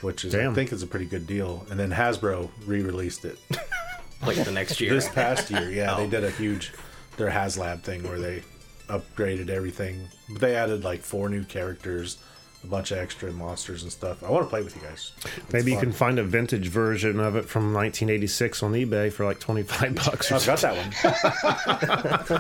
[0.01, 1.65] which is I think is a pretty good deal.
[1.71, 3.39] And then Hasbro re-released it
[4.27, 4.93] Like the next year.
[4.95, 5.71] this past year.
[5.71, 6.11] Yeah, they Oh.
[6.11, 6.73] did a huge
[7.17, 8.43] their HasLab thing where they
[8.89, 10.09] upgraded everything.
[10.31, 12.19] But they added like four new characters,
[12.67, 14.23] a bunch of extra monsters and stuff.
[14.25, 15.13] I want to play with you guys.
[15.25, 15.85] It's Maybe you fun.
[15.87, 20.33] can find a vintage version of it from 1986 on eBay for like 25 bucks.
[20.33, 20.93] I've got that one.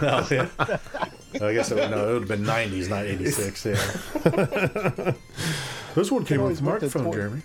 [0.02, 0.48] oh, yeah.
[1.46, 3.66] I guess it would, no, it would have been 90s, not 86.
[3.66, 3.74] Yeah.
[5.94, 7.42] this one came with always went smartphone, Jeremy.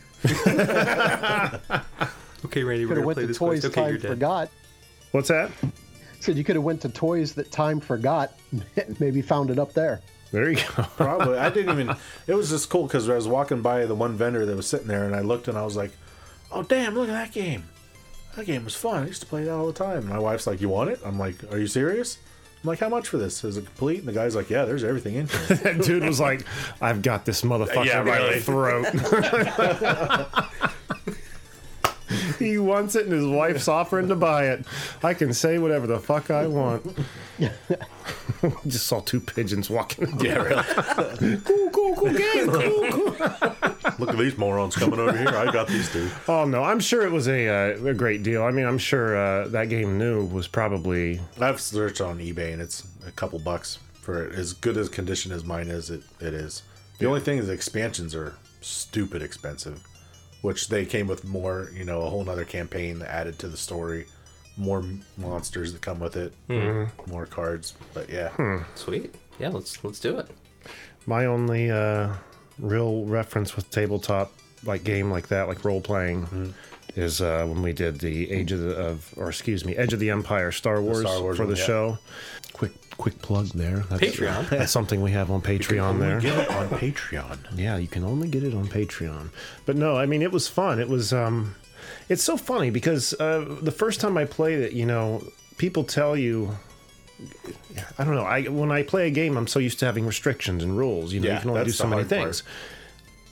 [2.43, 4.49] Okay, Randy, Could have went to toys time forgot.
[5.11, 5.51] What's that?
[6.19, 8.33] Said you could have went to toys that time forgot.
[8.99, 10.01] Maybe found it up there.
[10.31, 10.83] There you go.
[10.97, 11.37] Probably.
[11.37, 11.95] I didn't even.
[12.27, 14.87] It was just cool because I was walking by the one vendor that was sitting
[14.87, 15.91] there, and I looked and I was like,
[16.51, 16.95] "Oh damn!
[16.95, 17.65] Look at that game.
[18.37, 19.03] That game was fun.
[19.03, 21.19] I used to play that all the time." My wife's like, "You want it?" I'm
[21.19, 22.17] like, "Are you serious?"
[22.63, 23.43] I'm like, "How much for this?
[23.43, 26.19] Is it complete?" And the guy's like, "Yeah, there's everything in here." that dude was
[26.21, 26.45] like,
[26.79, 28.39] I've got this motherfucker Yeah, by really.
[28.39, 28.85] the throat.
[32.39, 34.65] he wants it and his wife's offering to buy it.
[35.03, 36.97] I can say whatever the fuck I want.
[38.67, 40.19] Just saw two pigeons walking.
[40.19, 41.37] yeah, really.
[41.41, 42.49] cool, cool, cool game.
[42.49, 43.75] Cool, cool.
[43.99, 45.29] Look at these morons coming over here.
[45.29, 46.09] I got these two.
[46.27, 48.43] Oh no, I'm sure it was a uh, a great deal.
[48.43, 52.61] I mean, I'm sure uh, that game new was probably I've searched on eBay and
[52.61, 54.35] it's a couple bucks for it.
[54.35, 56.63] As good as condition as mine is, it, it is.
[56.97, 59.83] The only thing is the expansions are stupid expensive,
[60.41, 64.05] which they came with more, you know, a whole nother campaign added to the story,
[64.57, 64.83] more
[65.17, 66.33] monsters that come with it,
[67.07, 67.73] more cards.
[67.93, 69.13] But yeah, Sweet.
[69.39, 70.27] Yeah, let's let's do it.
[71.05, 72.13] my only uh,
[72.59, 74.31] real reference with tabletop
[74.63, 76.53] like game like that, like role playing,
[76.95, 79.99] is uh, when we did the Age of the of or excuse me, Edge of
[79.99, 81.65] the Empire Star Wars, Star Wars for the one, yeah.
[81.65, 81.97] show.
[82.53, 83.79] Quick quick plug there.
[83.89, 84.49] That's, Patreon.
[84.49, 86.19] That's something we have on Patreon there.
[86.21, 87.37] get it on Patreon.
[87.57, 89.29] Yeah, you can only get it on Patreon.
[89.65, 90.79] But no, I mean it was fun.
[90.79, 91.55] It was um
[92.09, 95.23] it's so funny because uh the first time I played it, you know,
[95.57, 96.57] people tell you
[97.99, 98.23] I don't know.
[98.23, 101.13] I when I play a game, I'm so used to having restrictions and rules.
[101.13, 102.21] You know, Yeah, you can only do so many hard part.
[102.23, 102.43] things.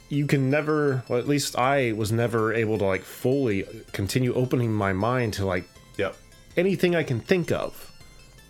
[0.09, 4.73] You can never, well, at least I was never able to like fully continue opening
[4.73, 5.65] my mind to like
[5.97, 6.15] Yep.
[6.57, 7.88] anything I can think of.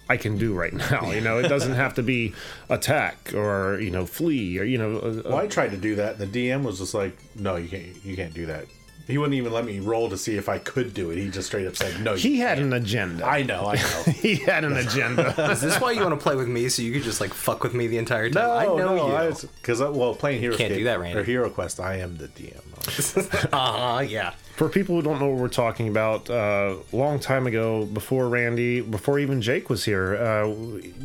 [0.10, 1.12] I can do right now.
[1.12, 2.34] You know, it doesn't have to be
[2.70, 4.98] attack or you know flee or you know.
[4.98, 7.70] uh, Well, I tried to do that, and the DM was just like, "No, you
[7.70, 8.04] can't.
[8.04, 8.66] You can't do that."
[9.10, 11.18] He wouldn't even let me roll to see if I could do it.
[11.18, 13.26] He just straight up said, "No." he you had can't." an agenda.
[13.26, 13.66] I know.
[13.66, 14.12] I know.
[14.14, 15.34] he had an agenda.
[15.52, 17.64] Is this why you want to play with me so you could just like fuck
[17.64, 18.44] with me the entire time?
[18.44, 19.36] No, I know no, you.
[19.62, 21.20] Because well, playing Hero Can't do that, Randy.
[21.20, 22.62] or Hero Quest, I am the DM.
[23.54, 24.00] Uh huh.
[24.02, 24.34] Yeah.
[24.56, 28.82] For people who don't know what we're talking about, uh, long time ago, before Randy,
[28.82, 30.54] before even Jake was here, uh,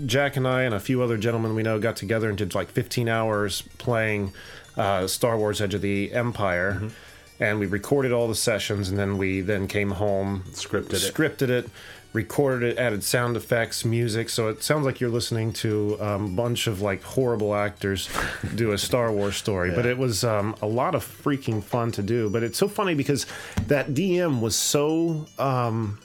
[0.07, 2.69] Jack and I and a few other gentlemen we know got together and did like
[2.71, 4.33] 15 hours playing
[4.77, 6.89] uh, Star Wars: Edge of the Empire, Mm-hmm.
[7.45, 11.15] And we recorded all the sessions, and then we then came home, Scripted it.
[11.15, 11.69] scripted it,
[12.15, 16.35] recorded it, added sound effects, music, so it sounds like you're listening to a um,
[16.35, 18.09] bunch of like horrible actors
[18.55, 19.73] do a Star Wars story.
[19.73, 22.31] But it was um, a lot of freaking fun to do.
[22.31, 23.27] But it's so funny because
[23.67, 25.99] that DM was so um,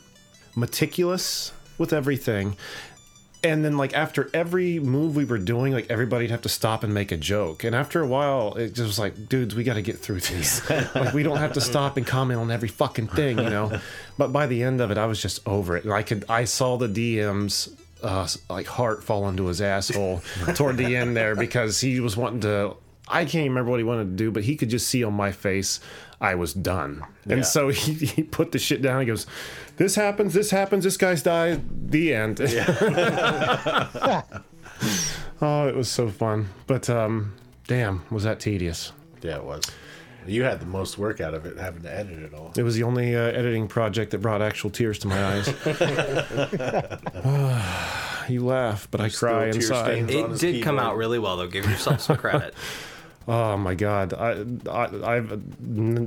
[0.55, 2.57] meticulous with everything.
[3.41, 6.93] And then, like after every move we were doing, like everybody'd have to stop and
[6.93, 7.63] make a joke.
[7.63, 10.69] And after a while, it just was like, dudes, we got to get through these.
[10.95, 13.79] like we don't have to stop and comment on every fucking thing, you know.
[14.17, 16.43] But by the end of it, I was just over it, and I could, I
[16.43, 17.69] saw the DM's
[18.03, 20.21] uh, like heart fall into his asshole
[20.55, 22.75] toward the end there because he was wanting to.
[23.09, 25.13] I can't even remember what he wanted to do, but he could just see on
[25.13, 25.79] my face
[26.21, 27.03] I was done.
[27.25, 27.43] And Yeah.
[27.43, 29.01] so he, he put the shit down.
[29.01, 29.25] He goes,
[29.77, 30.33] "This happens.
[30.33, 30.83] This happens.
[30.83, 31.61] This guy's died.
[31.91, 32.39] The end."
[35.41, 36.49] oh, it was so fun.
[36.67, 37.33] But um,
[37.67, 38.91] damn, was that tedious?
[39.21, 39.63] Yeah, it was.
[40.27, 42.53] You had the most work out of it, having to edit it all.
[42.55, 45.47] It was the only uh, editing project that brought actual tears to my eyes.
[48.29, 50.09] you laugh, but I cry inside.
[50.09, 51.47] It did come out really well though.
[51.47, 52.53] Give yourself some credit.
[53.29, 55.39] Oh my god, I, I I've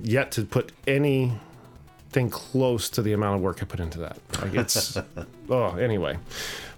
[0.03, 1.39] yet to put anything
[2.31, 4.19] close to the amount of work I put into that.
[4.41, 4.99] Like it's
[5.49, 6.19] oh anyway,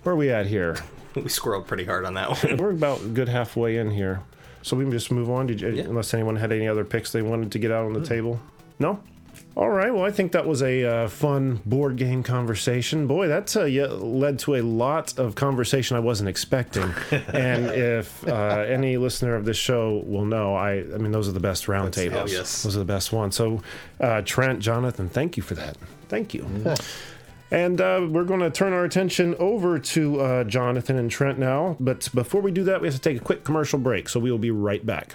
[0.03, 0.77] where are we at here?
[1.15, 2.57] we squirreled pretty hard on that one.
[2.59, 4.21] We're about a good halfway in here,
[4.61, 5.47] so we can just move on.
[5.47, 8.01] Did you, unless anyone had any other picks they wanted to get out on the
[8.01, 8.09] mm.
[8.09, 8.39] table?
[8.79, 9.01] No.
[9.57, 9.95] All right.
[9.95, 13.07] Well, I think that was a uh, fun board game conversation.
[13.07, 16.93] Boy, that uh, yeah, led to a lot of conversation I wasn't expecting.
[17.33, 21.33] and if uh, any listener of this show will know, I, I mean, those are
[21.33, 22.23] the best roundtables.
[22.23, 22.65] oh, yes.
[22.65, 23.37] Those are the best ones.
[23.37, 23.63] So,
[24.01, 25.77] uh, Trent, Jonathan, thank you for that.
[26.09, 26.49] Thank you.
[27.51, 31.77] And uh, we're going to turn our attention over to uh, Jonathan and Trent now.
[31.79, 34.09] But before we do that, we have to take a quick commercial break.
[34.09, 35.15] So we will be right back.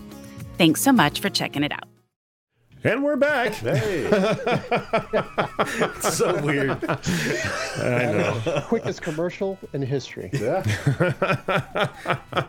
[0.61, 1.85] Thanks so much for checking it out.
[2.83, 3.53] And we're back.
[3.53, 4.03] Hey.
[6.01, 6.77] so weird.
[7.79, 8.61] I know.
[8.67, 10.29] Quickest commercial in history.
[10.31, 10.61] Yeah.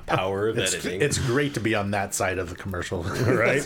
[0.07, 1.01] Power of It's, editing.
[1.01, 3.03] it's great to be on that side of the commercial.
[3.03, 3.65] right?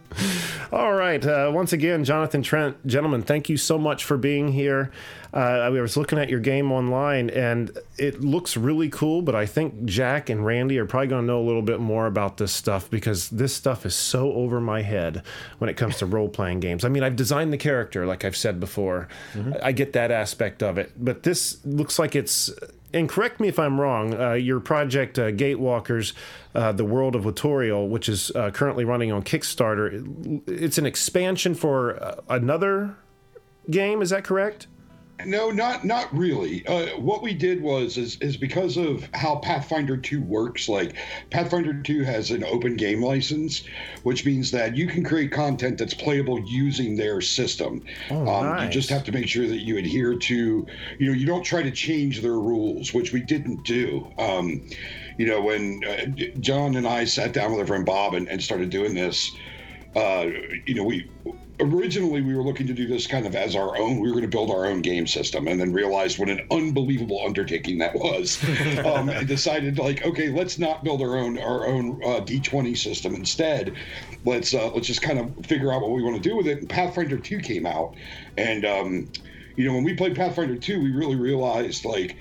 [0.72, 1.24] All right.
[1.24, 4.90] Uh, once again, Jonathan Trent, gentlemen, thank you so much for being here.
[5.34, 9.20] Uh, I was looking at your game online, and it looks really cool.
[9.20, 12.06] But I think Jack and Randy are probably going to know a little bit more
[12.06, 15.22] about this stuff because this stuff is so over my head
[15.58, 16.84] when it comes to role playing games.
[16.84, 19.08] I mean, I've designed the character, like I've said before.
[19.62, 22.50] I get that aspect of it, but this looks like it's
[22.92, 26.12] and correct me if I'm wrong, uh, your project uh, Gatewalkers,
[26.54, 31.54] uh, the World of Watorial, which is uh, currently running on Kickstarter, it's an expansion
[31.54, 32.96] for uh, another
[33.70, 34.02] game.
[34.02, 34.66] Is that correct?
[35.24, 36.66] No, not not really.
[36.66, 40.68] Uh, what we did was is is because of how Pathfinder 2 works.
[40.68, 40.94] Like
[41.30, 43.64] Pathfinder 2 has an open game license,
[44.02, 47.82] which means that you can create content that's playable using their system.
[48.10, 50.66] Oh, um, You just have to make sure that you adhere to,
[50.98, 54.06] you know, you don't try to change their rules, which we didn't do.
[54.18, 54.66] Um,
[55.18, 56.06] you know, when uh,
[56.40, 59.34] John and I sat down with our friend Bob and, and started doing this,
[59.94, 60.26] uh,
[60.66, 61.10] you know, we
[61.60, 64.00] originally we were looking to do this kind of as our own.
[64.00, 67.22] We were going to build our own game system, and then realized what an unbelievable
[67.24, 68.42] undertaking that was,
[68.84, 73.14] um, and decided like, okay, let's not build our own our own uh, D20 system.
[73.14, 73.74] Instead,
[74.24, 76.58] let's uh, let's just kind of figure out what we want to do with it.
[76.58, 77.94] And Pathfinder 2 came out,
[78.36, 79.08] and um,
[79.56, 82.16] you know, when we played Pathfinder 2, we really realized like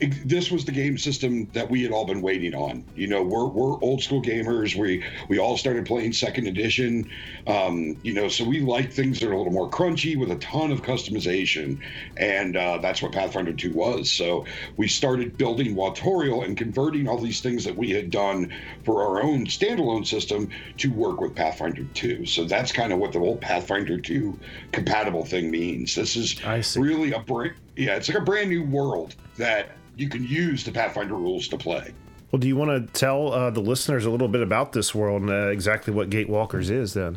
[0.00, 2.84] it- this was the game system that we had all been waiting on.
[2.94, 4.76] You know, we're, we're old school gamers.
[4.76, 7.10] We we all started playing second edition.
[7.46, 10.36] Um, you know, so we like things that are a little more crunchy with a
[10.36, 11.80] ton of customization,
[12.16, 14.10] and uh, that's what Pathfinder 2 was.
[14.10, 14.44] So
[14.76, 18.52] we started building Watorial and converting all these things that we had done
[18.84, 22.26] for our own standalone system to work with Pathfinder 2.
[22.26, 24.38] So that's kind of what the whole Pathfinder 2
[24.72, 25.94] compatible thing means.
[25.94, 26.36] This is
[26.76, 30.70] really a brand yeah it's like a brand new world that you can use the
[30.72, 31.92] pathfinder rules to play
[32.30, 35.22] Well, do you want to tell uh, the listeners a little bit about this world
[35.22, 37.16] and uh, exactly what Gatewalkers is then?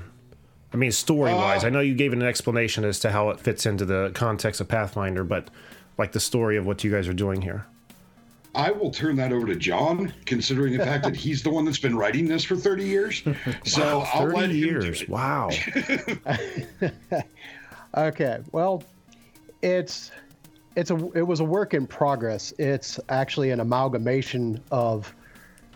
[0.73, 3.39] I mean, story wise, Uh, I know you gave an explanation as to how it
[3.41, 5.49] fits into the context of Pathfinder, but
[5.97, 7.65] like the story of what you guys are doing here.
[8.55, 11.79] i will turn that over to john considering the fact that he's the one that's
[11.79, 13.21] been writing this for 30 years
[13.65, 15.01] so Wow, i'll 30 let him do years.
[15.01, 15.09] it.
[15.09, 15.49] Wow.
[17.97, 18.83] Okay, well,
[19.61, 20.11] it's
[20.75, 22.53] it's a it was a work in progress.
[22.57, 25.13] It's actually an amalgamation of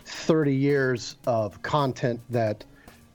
[0.04, 2.64] 30 years of content that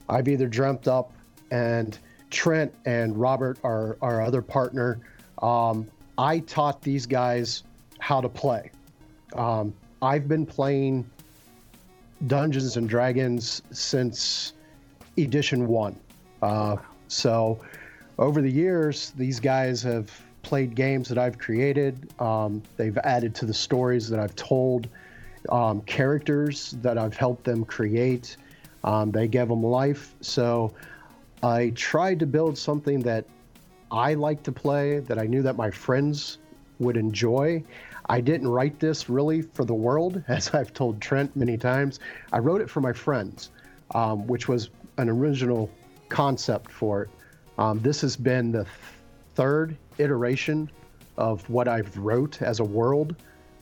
[0.08, 1.12] I've either dreamt up,
[1.50, 1.98] and
[2.30, 5.00] Trent and Robert, our our other partner,
[5.42, 7.64] um, I taught these guys
[7.98, 8.70] how to play.
[9.34, 11.08] Um, I've been playing
[12.26, 14.52] Dungeons and Dragons since
[15.16, 15.98] edition one.
[16.42, 16.76] Uh,
[17.08, 17.60] so
[18.18, 20.10] over the years, these guys have
[20.52, 22.10] played games that I've created.
[22.20, 24.86] Um, they've added to the stories that I've told,
[25.48, 28.36] um, characters that I've helped them create.
[28.84, 30.14] Um, they give them life.
[30.20, 30.74] So
[31.42, 33.24] I tried to build something that
[33.90, 36.36] I like to play, that I knew that my friends
[36.80, 37.64] would enjoy.
[38.10, 41.98] I didn't write this really for the world, as I've told Trent many times.
[42.30, 43.52] I wrote it for my friends,
[43.94, 45.70] um, which was an original
[46.10, 47.10] concept for it.
[47.56, 48.76] Um, this has been the th-
[49.34, 50.70] third iteration
[51.16, 53.14] of what I've wrote as a world.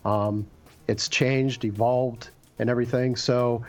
[0.05, 0.47] Um,
[0.89, 3.17] it's changed, evolved, and everything.
[3.17, 3.65] So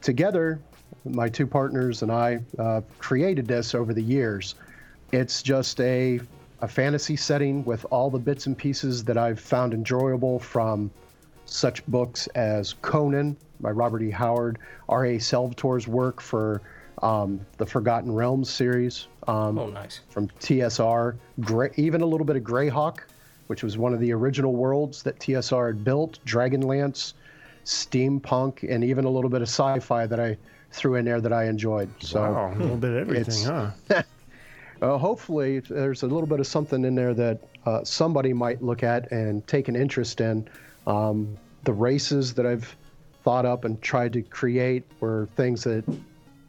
[0.00, 0.60] together,
[1.04, 4.54] my two partners and I uh, created this over the years.
[5.12, 6.20] It's just a
[6.62, 10.90] a fantasy setting with all the bits and pieces that I've found enjoyable from
[11.46, 14.10] such books as Conan by Robert E.
[14.10, 14.58] Howard,
[14.88, 15.18] R.A.
[15.18, 16.60] Salvatore's work for
[17.02, 19.06] um, the Forgotten Realms series.
[19.26, 20.00] Um, Oh, nice.
[20.08, 23.00] From TSR, Grey, even a little bit of Greyhawk,
[23.48, 27.14] which was one of the original worlds that TSR had built, Dragonlance,
[27.64, 30.36] steampunk, and even a little bit of sci-fi that I
[30.72, 31.90] threw in there that I enjoyed.
[32.00, 33.70] So Wow, a little bit of everything, huh?
[34.82, 38.82] uh, hopefully, there's a little bit of something in there that uh, somebody might look
[38.82, 40.48] at and take an interest in.
[40.86, 42.74] Um, the races that I've
[43.22, 45.84] thought up and tried to create were things that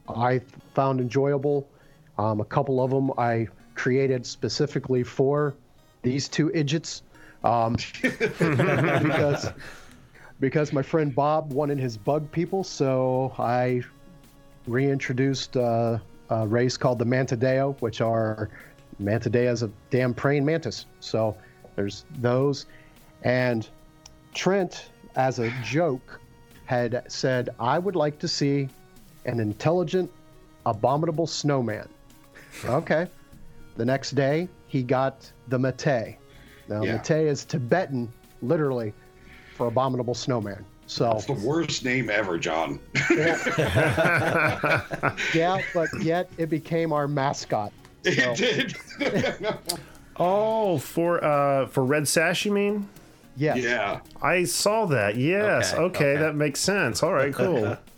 [0.07, 0.39] I
[0.73, 1.67] found enjoyable.
[2.21, 5.55] Um, a couple of them I created specifically for
[6.03, 7.01] these two idiots
[7.43, 9.49] um, because
[10.39, 13.81] because my friend Bob wanted his bug people, so I
[14.67, 15.97] reintroduced uh,
[16.29, 18.49] a race called the Mantideo, which are
[19.01, 20.85] Mantidea is a damn praying mantis.
[20.99, 21.35] So
[21.75, 22.67] there's those,
[23.23, 23.67] and
[24.35, 26.19] Trent, as a joke,
[26.65, 28.69] had said, "I would like to see
[29.25, 30.11] an intelligent,
[30.67, 31.89] abominable snowman."
[32.65, 33.07] Okay.
[33.77, 36.17] The next day, he got the Mate.
[36.67, 36.93] Now, Yeah.
[36.97, 38.11] Mate is Tibetan,
[38.41, 38.93] literally,
[39.55, 40.65] for abominable snowman.
[40.87, 42.79] So It's the worst name ever, John.
[45.33, 47.71] yeah, but yet it became our mascot.
[48.03, 48.75] So, It did.
[50.17, 52.87] Oh, for uh for Red Sash, you mean?
[53.37, 53.57] yes.
[53.57, 54.01] yeah.
[54.21, 55.15] I saw that.
[55.15, 55.73] Yes.
[55.73, 56.17] Okay, Okay, okay.
[56.21, 57.01] that makes sense.
[57.01, 57.77] All right, cool.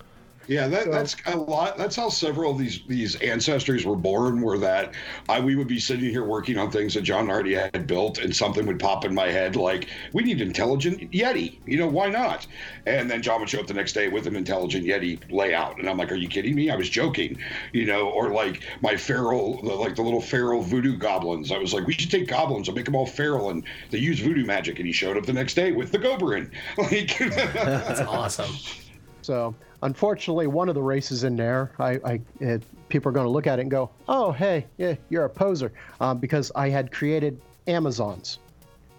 [0.48, 1.78] Yeah, that, that's a lot.
[1.78, 4.42] That's how several of these these ancestries were born.
[4.42, 4.94] Were that
[5.30, 8.36] I we would be sitting here working on things that John already had built, and
[8.36, 12.46] something would pop in my head like, "We need intelligent Yeti." You know, why not?
[12.86, 15.90] And then John would show up the next day with an intelligent Yeti layout, and
[15.90, 16.70] I'm like, "Are you kidding me?
[16.70, 17.38] I was joking."
[17.72, 21.52] You know, or like my feral, the, like the little feral voodoo goblins.
[21.54, 24.20] I was like, "We should take goblins and make them all feral, and they use
[24.20, 26.52] voodoo magic." And he showed up the next day with the Goberin.
[26.78, 27.18] Like,
[27.54, 28.83] That's awesome.
[29.24, 33.32] So unfortunately, one of the races in there, I, I it, people are going to
[33.32, 36.92] look at it and go, "Oh, hey, yeah, you're a poser," um, because I had
[36.92, 38.40] created Amazons.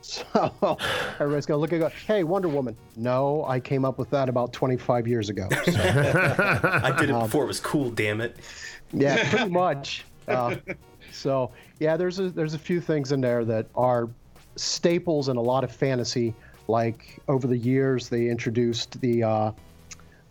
[0.07, 0.27] So
[1.19, 4.29] everybody's going to look and go, "Hey, Wonder Woman." No, I came up with that
[4.29, 5.49] about 25 years ago.
[5.65, 7.91] So, I did it Um, before it was cool.
[7.91, 8.37] Damn it.
[8.93, 10.05] yeah, pretty much.
[10.29, 10.57] Uh,
[11.11, 14.11] so yeah, there's a there's a few things in there that are
[14.57, 16.35] staples in a lot of fantasy.
[16.69, 19.53] Like over the years, they introduced the uh,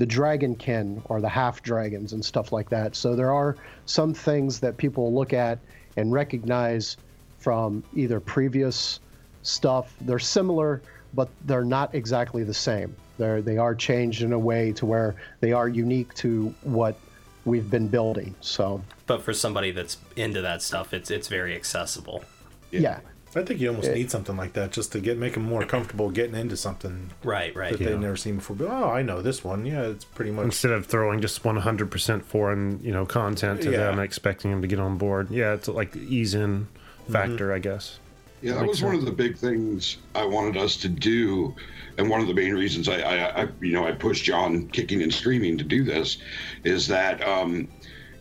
[0.04, 2.94] the dragonkin or the half dragons and stuff like that.
[2.94, 5.60] So there are some things that people look at
[5.96, 6.98] and recognize
[7.40, 9.00] from either previous
[9.44, 9.96] stuff.
[10.02, 10.82] They're similar,
[11.14, 12.94] but they're not exactly the same.
[13.18, 16.98] They're they are changed in a way to where they are unique to what
[17.46, 18.36] we've been building.
[18.42, 22.26] So But for somebody that's into that stuff, it's it's very accessible.
[22.72, 23.00] yeah.
[23.36, 25.66] I think you almost It- need something like that just to get make them more
[25.66, 27.72] comfortable getting into something Right, right.
[27.72, 28.56] that they've never seen before.
[28.56, 29.66] But oh, I know this one.
[29.66, 30.46] Yeah, it's pretty much.
[30.46, 33.78] Instead of throwing just 100% foreign, you know, content to Yeah.
[33.78, 35.30] them, expecting them to get on board.
[35.32, 36.68] Yeah, it's like the ease in
[37.10, 37.56] factor, Mm-hmm.
[37.56, 38.00] I guess.
[38.42, 41.56] Yeah, that Makes was one of the big things I wanted us to do,
[41.98, 45.02] and one of the main reasons I, I, I you know, I pushed John kicking
[45.02, 46.18] and screaming to do this,
[46.66, 47.70] is that, um,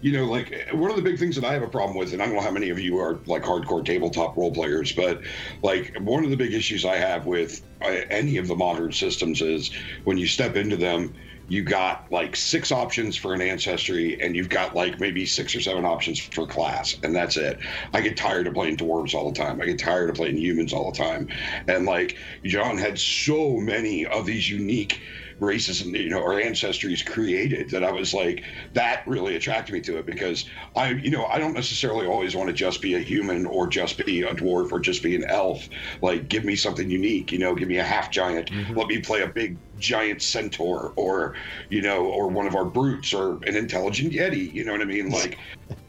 [0.02, 2.20] you know, like one of the big things that I have a problem with, and
[2.20, 5.22] I don't know how many of you are like hardcore tabletop role players, but
[5.62, 9.40] like one of the big issues I have with uh, any of the modern systems
[9.40, 9.70] is
[10.02, 11.14] when you step into them,
[11.46, 15.60] you got like six options for an ancestry and you've got like maybe six or
[15.60, 17.58] seven options for class and that's it.
[17.92, 19.60] I get tired of playing dwarves all the time.
[19.60, 21.28] I get tired of playing humans all the time.
[21.68, 25.00] And like john had so many of these unique
[25.42, 29.80] races and you know or ancestries created that i was like that really attracted me
[29.80, 32.98] to it because i you know i don't necessarily always want to just be a
[32.98, 35.68] human or just be a dwarf or just be an elf.
[36.00, 38.50] Like give me something unique you know give me a half giant.
[38.50, 38.74] Mm-hmm.
[38.74, 41.34] Let me play a big giant centaur or
[41.68, 44.84] you know or one of our brutes or an intelligent yeti you know what i
[44.84, 45.38] mean like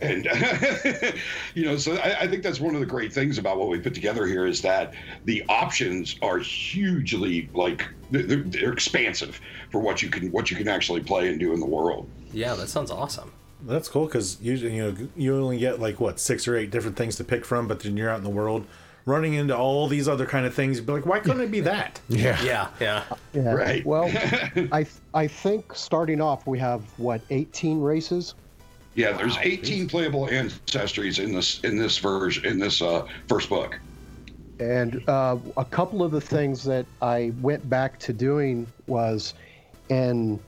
[0.01, 0.25] and
[1.55, 3.79] you know so I, I think that's one of the great things about what we
[3.79, 4.93] put together here is that
[5.25, 9.39] the options are hugely like they're, they're expansive
[9.71, 12.55] for what you can what you can actually play and do in the world Yeah,
[12.55, 13.31] that sounds awesome.
[13.61, 16.97] That's cool because usually you know you only get like what six or eight different
[16.97, 18.65] things to pick from, but then you're out in the world
[19.05, 20.77] running into all these other kind of things.
[20.77, 21.99] You'd be like, why couldn't it be that?
[22.09, 22.41] Yeah.
[22.43, 23.03] Yeah, yeah.
[23.33, 23.53] Yeah.
[23.53, 23.85] Right.
[23.85, 24.09] Well,
[24.71, 28.35] I I think starting off we have what 18 races.
[28.95, 33.79] yeah there's 18 playable ancestries in this in this version in this uh first book
[34.59, 39.33] And uh, a couple of the things that I went back to doing was
[39.89, 40.39] in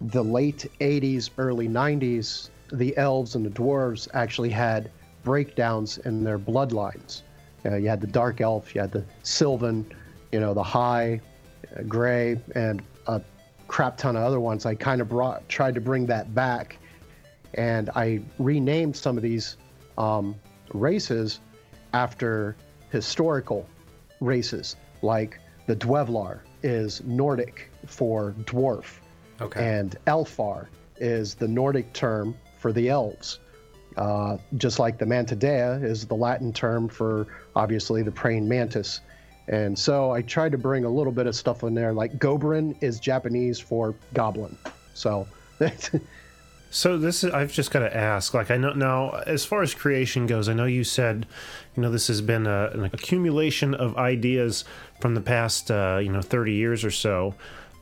[0.00, 4.90] the late 80s, early 90s, the elves and the dwarves actually had
[5.24, 7.22] breakdowns in their bloodlines.
[7.64, 9.84] Uh, you had the dark elf, you had the sylvan,
[10.32, 11.20] you know, the high,
[11.76, 13.20] uh, gray, and a
[13.66, 14.64] crap ton of other ones.
[14.66, 16.78] I kind of brought tried to bring that back,
[17.54, 19.56] and I renamed some of these
[19.96, 20.34] um,
[20.72, 21.40] races
[21.92, 22.56] after
[22.90, 23.68] historical
[24.20, 29.00] races, like the Dwevlar is Nordic for dwarf,
[29.40, 29.78] Okay.
[29.78, 33.38] and Elfar is the Nordic term for the elves.
[33.98, 37.26] Uh, just like the Mantidea is the Latin term for
[37.56, 39.00] obviously the praying mantis.
[39.48, 42.80] And so I tried to bring a little bit of stuff in there, like Gobrin
[42.80, 44.56] is Japanese for goblin.
[44.94, 45.26] So
[46.70, 49.74] So this is I've just got to ask like I know now as far as
[49.74, 51.26] creation goes I know you said
[51.74, 54.64] you know this has been a, an accumulation of ideas
[55.00, 57.34] from the past uh, you know 30 years or so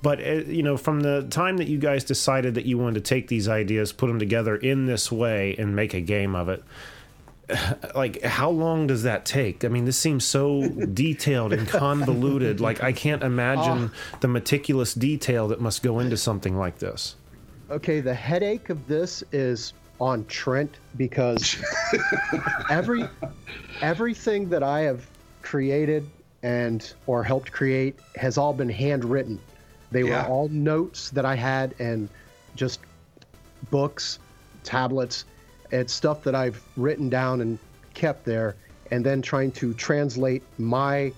[0.02, 3.00] but uh, you know from the time that you guys decided that you wanted to
[3.00, 6.62] take these ideas put them together in this way and make a game of it
[7.94, 9.64] like how long does that take?
[9.64, 13.90] I mean this seems so detailed and convoluted like i can't imagine
[14.20, 17.16] the meticulous detail that must go into something like this.
[17.68, 21.56] Okay, the headache of this is on Trent because
[22.70, 23.08] every
[23.80, 25.06] everything that I have
[25.42, 26.08] created
[26.42, 29.40] and or helped create has all been handwritten.
[29.90, 30.22] They Yeah.
[30.22, 32.08] were all notes that I had and
[32.54, 32.80] just
[33.70, 34.18] books,
[34.64, 35.24] tablets.
[35.70, 37.58] It's stuff that I've written down and
[37.94, 38.56] kept there
[38.90, 41.12] and then trying to translate my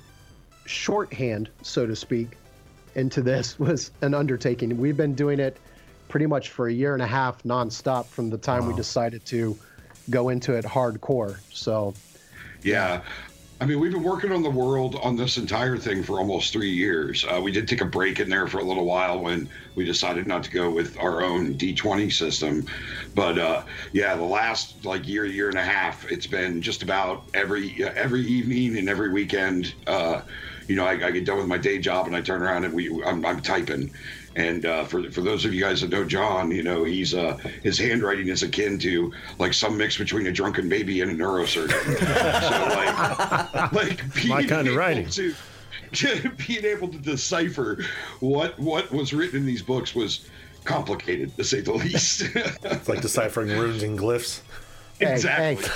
[0.64, 2.36] shorthand, so to speak,
[2.94, 4.76] into this was an undertaking.
[4.76, 5.58] We've been doing it
[6.08, 9.58] pretty much for a year and a half nonstop from the time we decided to
[10.08, 11.40] go into it hardcore.
[11.50, 11.94] So,
[12.62, 13.02] Yeah.
[13.60, 16.70] I mean, we've been working on the world on this entire thing for almost three
[16.70, 17.24] years.
[17.28, 20.28] Uh, we did take a break in there for a little while when we decided
[20.28, 22.66] not to go with our own D20 system.
[23.14, 27.30] But uh, yeah, the last like year, year and a half, it's been just about
[27.34, 29.74] every every evening and every weekend.
[29.88, 30.20] Uh,
[30.68, 32.74] you know, I, I get done with my day job and I turn around and
[32.74, 33.90] we I'm, I'm typing.
[34.36, 37.36] And uh, for for those of you guys that know John, you know he's uh,
[37.62, 41.70] his handwriting is akin to like some mix between a drunken baby and a neurosurgeon.
[42.48, 45.08] so like, like being My kind of writing.
[45.08, 45.34] To,
[46.46, 47.78] being able to decipher
[48.20, 50.28] what what was written in these books was
[50.64, 52.22] complicated to say the least.
[52.34, 54.42] It's like deciphering runes and glyphs.
[55.00, 55.66] hey, exactly.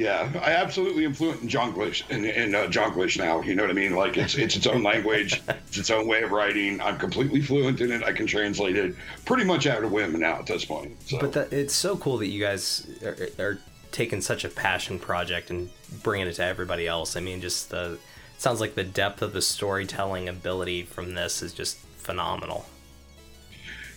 [0.00, 3.42] Yeah, I absolutely am fluent in Jonglish in, in uh, Jonglish now.
[3.42, 3.94] You know what I mean?
[3.94, 6.80] Like it's it's its own language, it's its own way of writing.
[6.80, 8.02] I'm completely fluent in it.
[8.02, 8.94] I can translate it
[9.26, 10.96] pretty much out of whim now at this point.
[11.02, 11.18] So.
[11.18, 13.58] But that, it's so cool that you guys are, are
[13.92, 15.68] taking such a passion project and
[16.02, 17.14] bringing it to everybody else.
[17.14, 17.98] I mean, just the
[18.34, 22.64] it sounds like the depth of the storytelling ability from this is just phenomenal.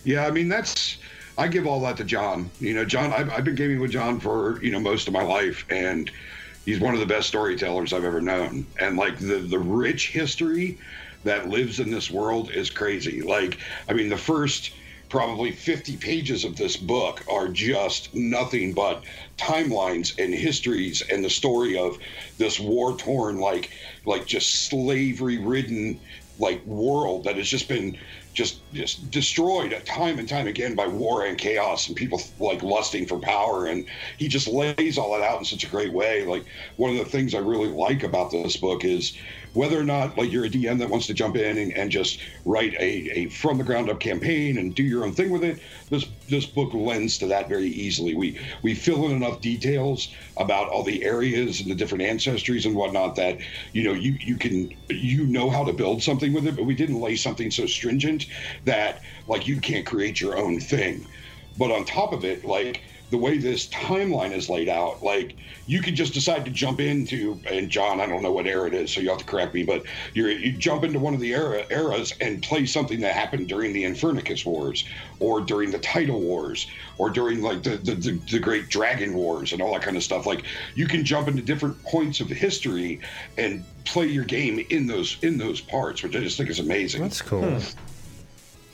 [0.04, 0.98] Yeah, I mean that's
[1.36, 2.50] I give all that to John.
[2.60, 5.22] You know, John, I've, I've been gaming with John for you know most of my
[5.22, 6.10] life, and
[6.64, 8.66] he's one of the best storytellers I've ever known.
[8.80, 10.78] And like the the rich history
[11.24, 13.22] that lives in this world is crazy.
[13.22, 14.72] Like, I mean, the first
[15.08, 19.04] probably 50 pages of this book are just nothing but
[19.38, 21.98] timelines and histories and the story of
[22.38, 23.70] this war torn like
[24.06, 26.00] like just slavery ridden
[26.38, 27.96] like world that has just been
[28.34, 33.06] just just destroyed time and time again by war and chaos and people like lusting
[33.06, 33.66] for power.
[33.66, 33.86] And
[34.18, 36.24] he just lays all that out in such a great way.
[36.24, 36.44] Like
[36.76, 39.16] one of the things i really like about this book is
[39.54, 42.20] whether or not like you're a dm that wants to jump in and, and just
[42.44, 45.60] write a, a from the ground up campaign and do your own thing with it
[45.90, 48.14] this this book lends to that very easily.
[48.14, 52.74] We we fill in enough details about all the areas and the different ancestries and
[52.74, 53.38] whatnot that
[53.72, 56.74] you know you you can you know how to build something with it but we
[56.74, 58.26] didn't lay something so stringent
[58.64, 61.08] that like you can't create your own thing.
[61.56, 62.82] But on top of it like
[63.14, 65.36] the way this timeline is laid out like
[65.68, 68.74] you could just decide to jump into and john i don't know what era it
[68.74, 69.84] is so you have to correct me but
[70.14, 73.72] you're you jump into one of the era eras and play something that happened during
[73.72, 74.84] the infernicus wars
[75.20, 76.66] or during the title wars
[76.98, 80.02] or during like the, the the the great dragon wars and all that kind of
[80.02, 80.42] stuff like
[80.74, 82.98] you can jump into different points of history
[83.38, 87.00] and play your game in those in those parts which i just think is amazing
[87.00, 87.44] That's cool.
[87.48, 87.78] Hmm.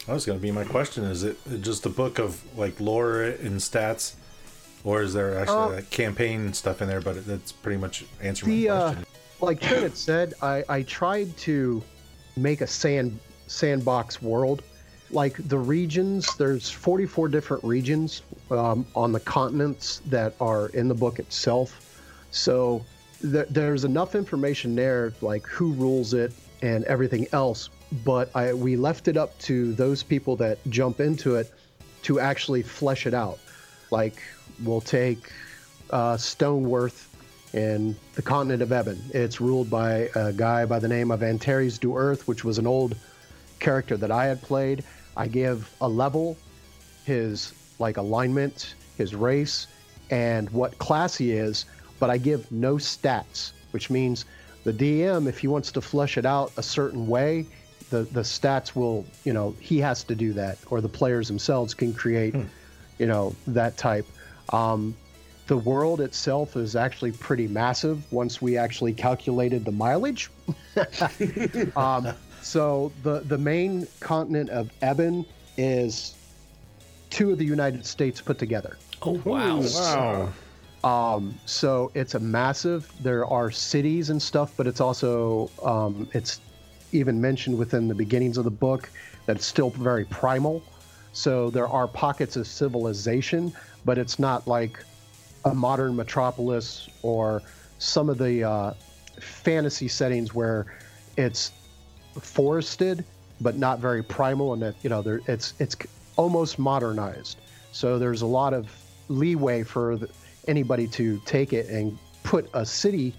[0.07, 1.05] That was going to be my question.
[1.05, 4.15] Is it just a book of like lore and stats,
[4.85, 7.01] or is there actually Uh, campaign stuff in there?
[7.01, 9.07] But that's pretty much answering The my uh, question.
[9.41, 11.83] like Trent said, I, I tried to
[12.37, 14.63] make a sand sandbox world.
[15.13, 18.23] like the regions, there's 44 different regions
[18.53, 21.81] um, on the continents that are in the book itself.
[22.31, 22.85] So
[23.21, 27.71] th- there's enough information there, like who rules it and everything else.
[28.05, 31.53] But I, we left it up to those people that jump into it
[32.03, 33.41] to actually flesh it out.
[33.91, 34.23] Like
[34.65, 35.33] we'll take
[35.91, 37.09] uh, Stoneworth
[37.53, 39.03] in the continent of Ebon.
[39.13, 42.67] It's ruled by a guy by the name of Antares du Earth, which was an
[42.67, 42.95] old
[43.59, 44.85] character that I had played.
[45.17, 46.37] I give a level,
[47.05, 49.67] his like alignment, his race,
[50.11, 51.67] and what class he is,
[51.99, 54.25] but I give no stats, which means
[54.65, 57.47] the DM, if he wants to flesh it out a certain way,
[57.91, 61.75] the, the stats will, you know, he has to do that, or the players themselves
[61.75, 62.35] can create,
[62.99, 64.07] you know, that type.
[64.51, 64.97] Um,
[65.47, 70.31] the world itself is actually pretty massive once we actually calculated the mileage.
[71.77, 72.09] um,
[72.41, 75.27] so the the main continent of Eben
[75.57, 76.15] is
[77.11, 78.79] two of the United States put together.
[79.03, 79.61] Oh wow!
[79.61, 80.33] Wow.
[80.83, 82.91] Um, so it's a massive.
[83.03, 86.41] There are cities and stuff, but it's also um, it's
[86.93, 88.89] even mentioned within the beginnings of the book
[89.27, 90.63] that it's still very primal.
[91.13, 93.53] So there are pockets of civilization,
[93.85, 94.85] but it's not like
[95.45, 97.43] a modern metropolis or
[97.79, 98.75] some of the uh,
[99.21, 100.67] fantasy settings where
[101.17, 101.53] it's
[102.21, 103.05] forested
[103.41, 105.77] but not very primal, and that you know there it's it's
[106.17, 107.39] almost modernized.
[107.73, 108.69] So there's a lot of
[109.09, 110.09] leeway for the,
[110.49, 113.15] anybody to take it and put a city,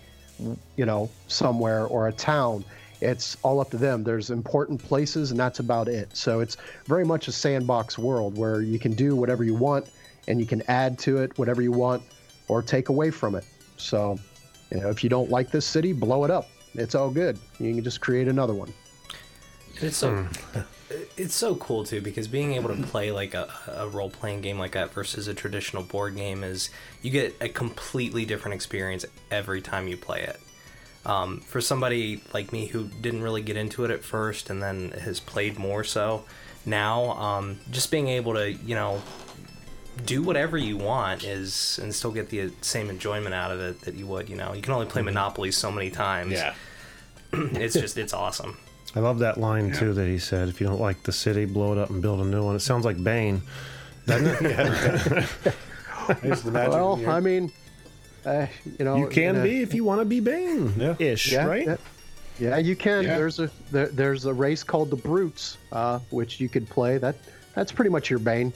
[0.75, 2.63] you know, somewhere or a town.
[3.01, 4.03] It's all up to them.
[4.03, 6.15] There's important places, and that's about it.
[6.15, 9.89] So it's very much a sandbox world where you can do whatever you want,
[10.31, 12.01] and you can add to it whatever you want,
[12.47, 13.45] or take away from it.
[13.75, 14.17] So,
[14.71, 16.47] you know, if you don't like this city, blow it up.
[16.73, 17.37] It's all good.
[17.59, 18.73] You can just create another one.
[19.81, 20.25] It's so
[21.17, 24.57] it's so cool too because being able to play like a, a role playing game
[24.57, 26.69] like that versus a traditional board game is
[27.01, 30.39] you get a completely different experience every time you play it.
[31.05, 34.91] Um, for somebody like me who didn't really get into it at first and then
[34.91, 36.23] has played more so
[36.65, 39.01] now, um, just being able to you know
[40.05, 43.93] do whatever you want is and still get the same enjoyment out of it that
[43.95, 46.33] you would you know you can only play Monopoly so many times.
[46.33, 46.53] Yeah.
[47.33, 48.57] it's just it's awesome.
[48.95, 51.71] I love that line too that he said, "If you don't like the city, blow
[51.71, 53.41] it up and build a new one." It sounds like Bane,
[54.05, 55.27] doesn't it?
[56.23, 56.71] It's the magic.
[56.73, 57.51] Well, I mean,
[58.25, 58.47] uh,
[58.79, 60.95] you know, you can in a- be if you want to be Bane, Yeah.
[60.99, 61.65] ish, Yeah, right?
[61.67, 61.77] yeah.
[62.39, 63.03] Yeah, you can.
[63.03, 63.17] Yeah.
[63.17, 66.97] There's a there, there's a race called the Brutes, uh, which you could play.
[66.97, 67.15] That
[67.55, 68.51] that's pretty much your bane.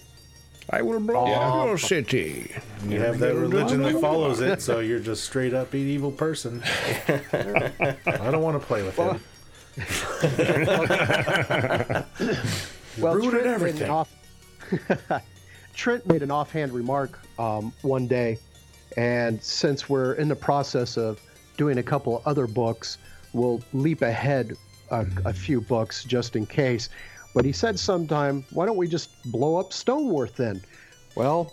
[0.69, 1.39] I will blow Yeah.
[1.39, 2.51] up your city.
[2.87, 6.63] You have that religion that follows it, so you're just straight up an evil person.
[7.07, 9.19] I don't want to play with him.
[12.97, 13.81] Well, ruined Trent made, everything.
[13.83, 14.09] an off,
[15.75, 18.39] Trent made an offhand remark um, one day,
[18.95, 21.19] and since we're in the process of
[21.57, 22.97] doing a couple other books,
[23.33, 24.55] we'll leap ahead
[24.91, 26.87] a, a few books just in case.
[27.35, 30.61] But he said sometime, why don't we just blow up Stoneworth then?
[31.15, 31.51] Well,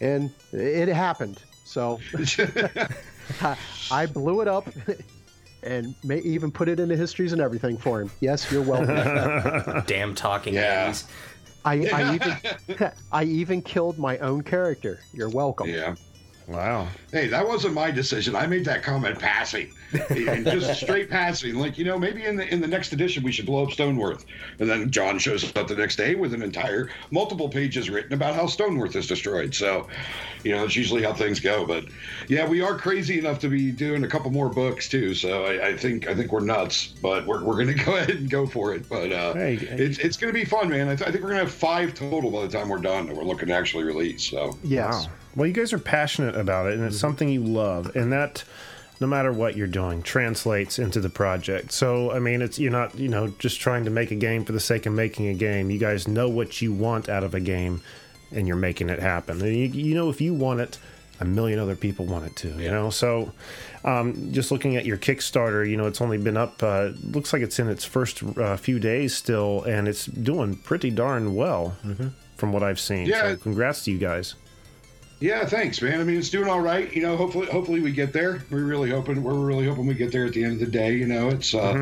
[0.00, 1.40] and it happened.
[1.64, 2.00] So
[3.92, 4.68] I blew it up
[5.62, 8.10] and may even put it into histories and everything for him.
[8.18, 9.84] Yes, you're welcome.
[9.86, 10.86] Damn talking Yeah.
[10.86, 11.04] Yankees.
[11.64, 14.98] I, I even I even killed my own character.
[15.12, 15.68] You're welcome.
[15.68, 15.94] Yeah.
[16.46, 16.88] Wow.
[17.10, 18.36] Hey, that wasn't my decision.
[18.36, 19.72] I made that comment passing,
[20.10, 21.54] and just straight passing.
[21.54, 24.26] Like you know, maybe in the in the next edition we should blow up Stoneworth.
[24.58, 28.34] And then John shows up the next day with an entire multiple pages written about
[28.34, 29.54] how Stoneworth is destroyed.
[29.54, 29.88] So,
[30.42, 31.64] you know, that's usually how things go.
[31.64, 31.84] But
[32.28, 35.14] yeah, we are crazy enough to be doing a couple more books too.
[35.14, 38.28] So I, I think I think we're nuts, but we're, we're gonna go ahead and
[38.28, 38.86] go for it.
[38.88, 40.88] But uh, Hey, it's it's gonna be fun, man.
[40.88, 43.16] I, th- I think we're gonna have five total by the time we're done that
[43.16, 44.28] we're looking to actually release.
[44.28, 45.06] So Yes.
[45.06, 45.12] Wow.
[45.36, 48.44] Well, you guys are passionate about it, and it's something you love, and that,
[49.00, 51.72] no matter what you're doing, translates into the project.
[51.72, 54.52] So, I mean, it's you're not, you know, just trying to make a game for
[54.52, 55.70] the sake of making a game.
[55.70, 57.82] You guys know what you want out of a game,
[58.30, 59.40] and you're making it happen.
[59.42, 60.78] And you, you know, if you want it,
[61.20, 62.56] a million other people want it too.
[62.58, 63.32] You know, so.
[63.84, 66.62] Um, just looking at your Kickstarter, you know, it's only been up.
[66.62, 70.90] Uh, looks like it's in its first uh, few days still, and it's doing pretty
[70.90, 71.76] darn well
[72.38, 73.06] from what I've seen.
[73.06, 73.32] Yeah.
[73.32, 74.36] So, congrats to you guys.
[75.20, 76.00] Yeah, thanks, man.
[76.00, 76.92] I mean, it's doing all right.
[76.92, 78.44] You know, hopefully, hopefully we get there.
[78.50, 79.22] We're really hoping.
[79.22, 80.94] We're really hoping we get there at the end of the day.
[80.94, 81.72] You know, it's, uh,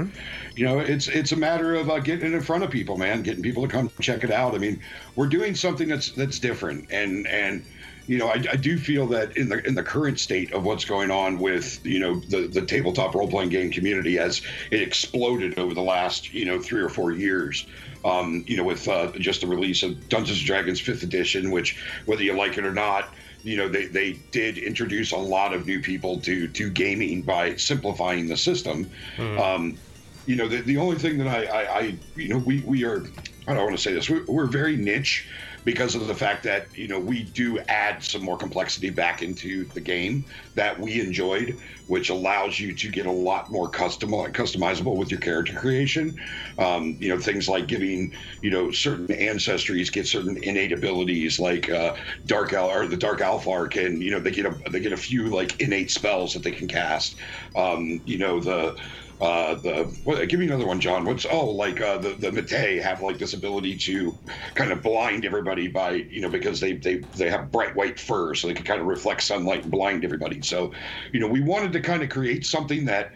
[0.54, 3.22] you know, it's it's a matter of uh, getting it in front of people, man.
[3.22, 4.54] Getting people to come check it out.
[4.54, 4.80] I mean,
[5.16, 7.64] we're doing something that's that's different, and and
[8.06, 10.84] you know, I, I do feel that in the in the current state of what's
[10.84, 15.58] going on with you know the the tabletop role playing game community as it exploded
[15.58, 17.66] over the last you know three or four years.
[18.04, 21.76] Um, you know, with uh, just the release of Dungeons and Dragons Fifth Edition, which
[22.06, 25.66] whether you like it or not, you know they, they did introduce a lot of
[25.66, 28.90] new people to to gaming by simplifying the system.
[29.38, 29.78] Um,
[30.26, 33.04] you know, the, the only thing that I, I, I, you know, we, we are,
[33.48, 35.26] I don't want to say this, we're, we're very niche
[35.64, 39.66] because of the fact that, you know, we do add some more complexity back into
[39.74, 44.96] the game that we enjoyed, which allows you to get a lot more custom, customizable
[44.96, 46.16] with your character creation.
[46.58, 51.68] Um, you know, things like giving, you know, certain ancestries get certain innate abilities like
[51.70, 51.94] uh,
[52.26, 54.96] Dark Al or the Dark Alfar can, you know, they get a, they get a
[54.96, 57.18] few like innate spells that they can cast.
[57.54, 58.76] Um, you know, the,
[59.22, 61.04] uh, the what, give me another one, John.
[61.04, 64.18] What's oh like uh, the the Mate have like this ability to
[64.56, 68.34] kind of blind everybody by you know because they they they have bright white fur
[68.34, 70.42] so they can kind of reflect sunlight and blind everybody.
[70.42, 70.72] So
[71.12, 73.12] you know we wanted to kind of create something that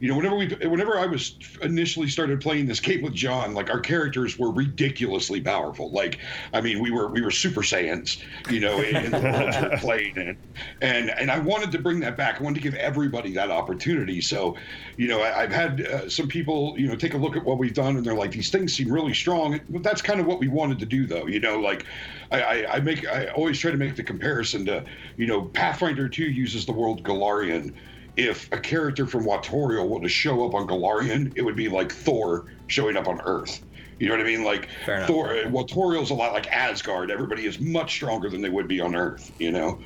[0.00, 3.68] you know, whenever we, whenever I was initially started playing this game with John, like
[3.68, 5.90] our characters were ridiculously powerful.
[5.90, 6.20] Like,
[6.52, 9.88] I mean, we were we were Super Saiyans, you know, in, in the worlds we
[9.88, 10.38] we're in,
[10.80, 12.40] and and I wanted to bring that back.
[12.40, 14.20] I wanted to give everybody that opportunity.
[14.20, 14.56] So,
[14.96, 17.58] you know, I, I've had uh, some people, you know, take a look at what
[17.58, 19.60] we've done, and they're like, these things seem really strong.
[19.68, 21.26] But that's kind of what we wanted to do, though.
[21.26, 21.84] You know, like
[22.30, 24.84] I, I, I make I always try to make the comparison to,
[25.16, 27.74] you know, Pathfinder Two uses the word Golarion
[28.18, 31.92] if a character from Watorial were to show up on Golarion, it would be like
[31.92, 33.62] Thor showing up on Earth.
[34.00, 34.44] You know what I mean?
[34.44, 35.06] Like enough.
[35.06, 37.10] Thor, uh, Watorial's a lot like Asgard.
[37.10, 39.32] Everybody is much stronger than they would be on Earth.
[39.38, 39.80] You know?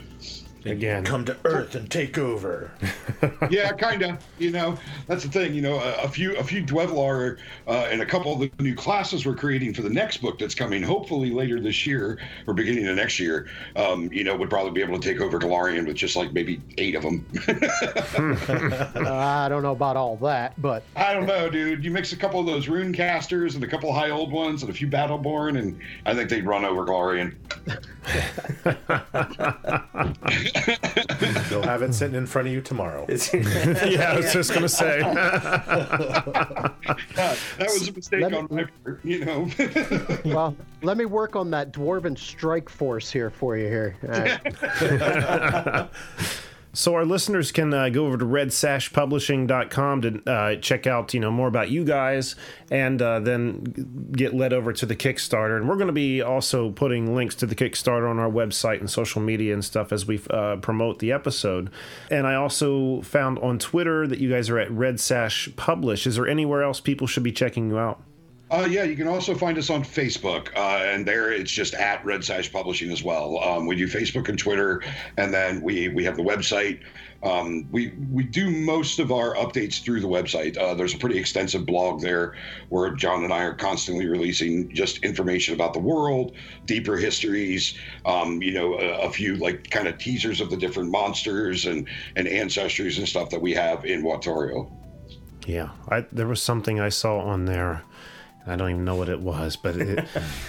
[0.65, 2.71] Again, Come to Earth and take over.
[3.51, 4.25] yeah, kind of.
[4.39, 5.55] You know, that's the thing.
[5.55, 8.75] You know, a, a few a few Dwevalar uh, and a couple of the new
[8.75, 12.87] classes we're creating for the next book that's coming, hopefully later this year or beginning
[12.87, 13.49] of next year.
[13.75, 16.61] Um, you know, would probably be able to take over Golarion with just like maybe
[16.79, 17.27] eight of them.
[17.49, 21.85] Uh, I don't know about all that, but I don't know, dude.
[21.85, 24.63] You mix a couple of those rune casters and a couple of high old ones
[24.63, 27.35] and a few battleborn, and I think they'd run over Golarion.
[31.51, 33.07] You'll have it sitting in front of you tomorrow.
[33.33, 35.01] yeah, I was just gonna say.
[35.03, 36.75] that
[37.59, 39.49] was a mistake me- on my part, you know.
[40.25, 43.97] well, let me work on that dwarven strike force here for you here.
[46.75, 51.31] So our listeners can uh, go over to redsashpublishing.com to uh, check out, you know,
[51.31, 52.35] more about you guys,
[52.71, 55.59] and uh, then get led over to the Kickstarter.
[55.59, 58.91] And we're going to be also putting links to the Kickstarter on our website and
[58.91, 61.71] social media and stuff as we uh, promote the episode.
[62.11, 64.99] And I also found on Twitter that you guys are at Red
[65.57, 66.07] Publish.
[66.07, 68.03] Is there anywhere else people should be checking you out?
[68.53, 72.05] Uh, yeah, you can also find us on Facebook, uh, and there it's just at
[72.05, 73.43] Red Sash Publishing as well.
[73.43, 74.83] Um, we do Facebook and Twitter,
[75.17, 76.81] and then we we have the website.
[77.23, 80.59] Um, we we do most of our updates through the website.
[80.59, 82.35] Uh, there's a pretty extensive blog there
[82.69, 86.33] where John and I are constantly releasing just information about the world,
[86.67, 87.73] deeper histories,
[88.05, 91.89] um, you know, a, a few like kind of teasers of the different monsters and
[92.17, 94.71] and ancestries and stuff that we have in Watorial.
[95.47, 97.83] Yeah, I, there was something I saw on there.
[98.47, 99.99] I don't even know what it was, but it,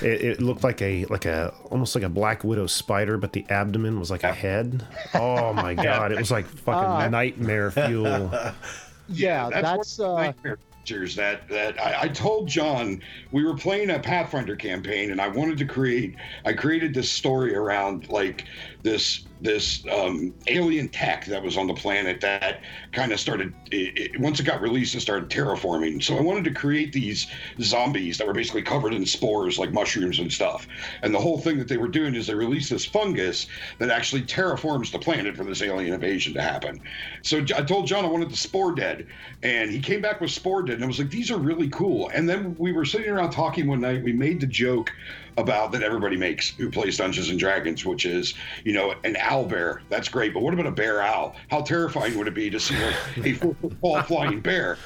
[0.02, 3.46] it, it looked like a like a almost like a black widow spider, but the
[3.50, 4.86] abdomen was like a head.
[5.14, 6.12] Oh my god!
[6.12, 7.08] It was like fucking Ah.
[7.08, 8.32] nightmare fuel.
[9.10, 13.44] yeah, that's, one of the uh, nightmare features that that I, I told John we
[13.44, 16.16] were playing a Pathfinder campaign, and I wanted to create.
[16.46, 18.46] I created this story around like
[18.84, 22.62] this this um, alien tech that was on the planet that
[22.94, 26.02] kind of started it, it, once it got released, it started terraforming.
[26.02, 27.28] So I wanted to create these
[27.60, 30.66] zombies that were basically covered in spores like mushrooms and stuff.
[31.02, 33.48] And the whole thing that they were doing is they released this fungus
[33.80, 36.82] that actually terraforms the planet for this alien invasion to happen.
[37.22, 39.08] So I told John I wanted the spore dead,
[39.42, 42.10] and he came back with spore dead, and I was like, these are really cool.
[42.14, 44.04] And then we were sitting around talking one night.
[44.04, 44.92] We made the joke
[45.38, 49.46] about that everybody makes who plays Dungeons and Dragons, which is, you know, an owl
[49.46, 49.82] bear.
[49.90, 51.36] That's great, but what about a bear owl?
[51.50, 52.96] How terrifying would it be to see like
[53.26, 54.78] a four foot tall flying bear?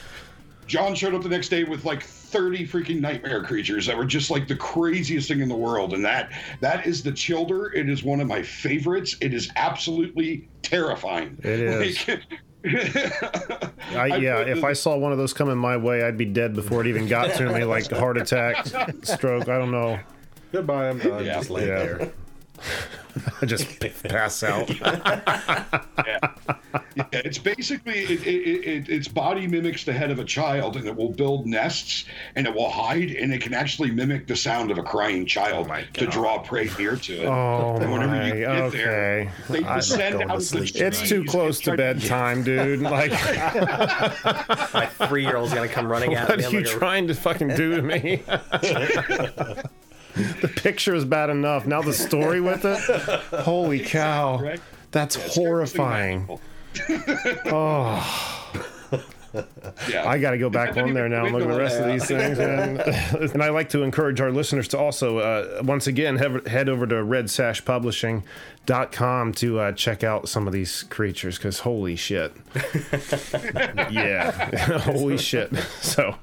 [0.67, 4.29] John showed up the next day with like 30 freaking nightmare creatures that were just
[4.29, 5.93] like the craziest thing in the world.
[5.93, 7.71] And that that is the Childer.
[7.73, 9.15] It is one of my favorites.
[9.21, 11.37] It is absolutely terrifying.
[11.41, 12.07] It is.
[12.07, 12.21] Like,
[12.65, 16.81] I, yeah, if I saw one of those coming my way, I'd be dead before
[16.81, 18.65] it even got to me, like heart attack,
[19.03, 19.47] stroke.
[19.47, 19.97] I don't know.
[20.51, 21.23] Goodbye, I'm done.
[21.25, 21.35] Yeah.
[21.35, 21.77] Just lay Yeah.
[21.77, 22.11] there.
[23.45, 24.69] just pass out.
[24.79, 26.19] yeah.
[26.95, 30.87] yeah, it's basically it, it, it, its body mimics the head of a child, and
[30.87, 32.05] it will build nests,
[32.35, 35.67] and it will hide, and it can actually mimic the sound of a crying child
[35.71, 37.25] oh to draw prey near to it.
[37.25, 38.77] Oh and whenever my, you get okay.
[38.77, 42.81] there, they I- descend out of the It's too close to try bedtime, dude.
[42.87, 43.11] Like,
[44.73, 46.45] My three year old's gonna come running at what me.
[46.45, 48.23] are you gonna go, trying to fucking do to me?
[50.41, 51.65] the picture is bad enough.
[51.65, 52.79] Now the story with it.
[53.41, 54.55] Holy cow,
[54.91, 56.27] that's horrifying.
[57.45, 58.36] Oh.
[59.89, 60.07] Yeah.
[60.07, 62.05] I got to go back on there now and look at the rest of these
[62.05, 62.39] things.
[62.39, 62.79] And,
[63.33, 66.87] and I like to encourage our listeners to also, uh, once again, head, head over
[66.87, 72.33] to redsashpublishing.com to uh, check out some of these creatures because holy shit.
[73.91, 74.31] yeah.
[74.81, 75.55] holy shit.
[75.81, 76.15] So,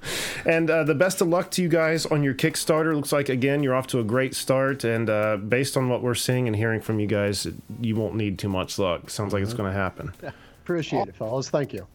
[0.45, 2.95] and uh, the best of luck to you guys on your Kickstarter.
[2.95, 4.85] Looks like, again, you're off to a great start.
[4.85, 7.47] And uh, based on what we're seeing and hearing from you guys,
[7.81, 9.11] you won't need too much luck.
[9.11, 10.13] Sounds like it's going to happen.
[10.65, 11.51] Appreciate it, fellas.
[11.51, 11.87] Thank you.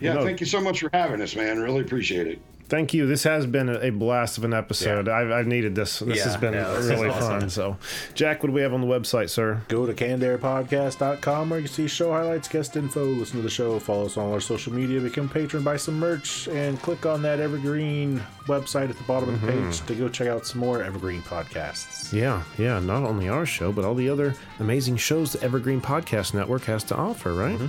[0.00, 1.60] Yeah, You thank you so much for having us, man.
[1.60, 2.40] Really appreciate it.
[2.66, 3.06] Thank you.
[3.06, 5.06] This has been a a blast of an episode.
[5.06, 5.98] I've, I've needed this.
[5.98, 7.40] This Yeah, has been yeah, this really awesome.
[7.40, 7.50] fun.
[7.50, 7.76] So,
[8.14, 9.60] Jack, what do we have on the website, sir?
[9.68, 13.78] Go to cannedairpodcast.com where you can see show highlights, guest info, listen to the show,
[13.78, 17.04] follow us on all our social media, become a patron, buy some merch, and click
[17.04, 19.68] on that Evergreen website at the bottom of the Mm-hmm.
[19.68, 22.12] page to go check out some more Evergreen podcasts.
[22.14, 22.78] Yeah, yeah.
[22.80, 26.82] Not only our show, but all the other amazing shows the Evergreen Podcast Network has
[26.84, 27.60] to offer, right?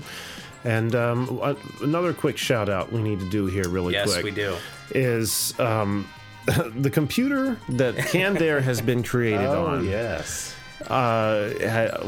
[0.66, 1.40] And um,
[1.82, 4.26] another quick shout out we need to do here, really Yes, quick.
[4.26, 4.56] we do.
[4.92, 6.10] Is um,
[6.76, 9.86] the computer that Canned has been created Oh, on?
[9.86, 10.56] yes.
[10.88, 11.50] Uh,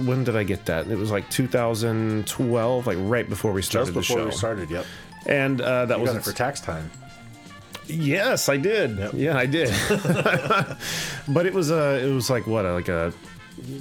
[0.05, 0.87] when did I get that?
[0.87, 4.25] It was like 2012, like right before we started Just the before show.
[4.25, 4.85] we started, yep.
[5.25, 6.89] And uh, that You was got it for tax time.
[7.87, 9.13] Yes, I did.
[9.13, 9.69] Yeah, I did.
[11.27, 13.13] but it was uh it was like what, like a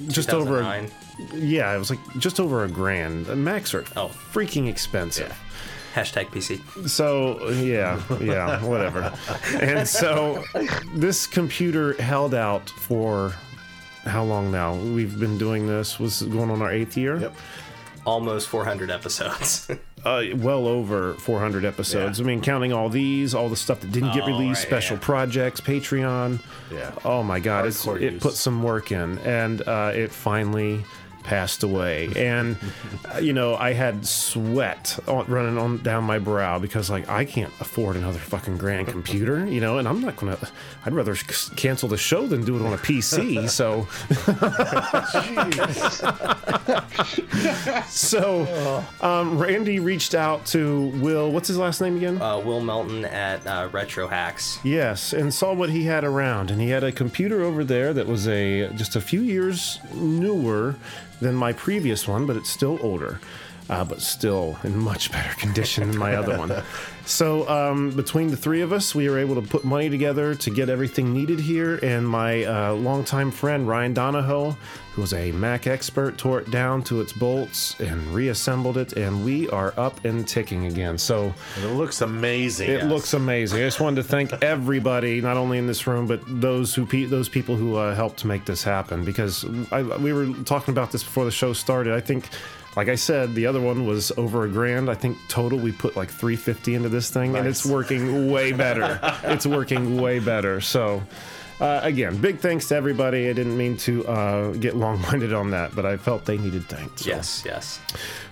[0.09, 0.89] just over a,
[1.35, 3.27] Yeah, it was like just over a grand.
[3.29, 4.09] Macs are Oh.
[4.33, 5.35] freaking expensive.
[5.95, 6.61] Hashtag PC.
[6.89, 9.13] So yeah, yeah, whatever.
[9.61, 10.45] And so
[10.95, 13.35] this computer held out for
[14.05, 14.75] how long now?
[14.75, 15.99] We've been doing this.
[15.99, 17.17] Was going on our eighth year.
[17.19, 17.35] Yep.
[18.05, 19.69] Almost 400 episodes.
[20.07, 22.21] uh, well over 400 episodes.
[22.21, 24.97] I mean, counting all these, all the stuff that didn't get Oh, released, right, special
[24.97, 25.03] yeah.
[25.03, 26.41] projects, Patreon.
[26.73, 26.93] Yeah.
[27.05, 30.85] Oh my God, it's, it put some work in, and uh, it finally
[31.27, 32.11] passed away.
[32.17, 32.57] And
[33.15, 37.25] uh, you know, I had sweat on, running on down my brow because like I
[37.25, 40.39] can't afford another fucking grand computer, you know, and I'm not gonna.
[40.85, 43.51] I'd rather c- cancel the show than do it on a PC.
[43.51, 43.87] So.
[47.89, 51.31] so, um, Randy reached out to Will.
[51.31, 52.23] What's his last name again?
[52.23, 54.59] Uh, Will Melton at uh, Retro Hacks.
[54.63, 58.07] Yes, and saw what he had around, and he had a computer over there that
[58.07, 60.77] was a just a few years newer
[61.21, 63.21] than my previous one, but it's still older,
[63.69, 66.53] uh, but still in much better condition than my other one.
[67.07, 70.51] So um, between the three of us, we were able to put money together to
[70.51, 74.57] get everything needed here, and my uh, longtime friend Ryan Donahoe,
[74.93, 79.25] who was a Mac expert, tore it down to its bolts and reassembled it, and
[79.25, 80.99] we are up and ticking again.
[80.99, 81.33] So.
[81.63, 82.71] It looks amazing.
[82.71, 83.61] It looks amazing.
[83.61, 87.05] I just wanted to thank everybody, not only in this room, but those who pe-
[87.05, 89.05] those people who uh, helped to make this happen.
[89.05, 91.93] Because I, we were talking about this before the show started.
[91.93, 92.31] I think,
[92.77, 94.91] like I said, the other one was over a grand.
[94.91, 98.53] I think total we put like three fifty into this thing, and it's working way
[98.53, 99.01] better.
[99.25, 100.61] it's working way better.
[100.61, 101.03] So.
[101.59, 103.31] Uh, again, big thanks to everybody.
[103.31, 107.01] I didn't mean to uh, get long-winded on that, but I felt they needed thanks.
[107.01, 107.09] So.
[107.09, 107.81] Yes, yes.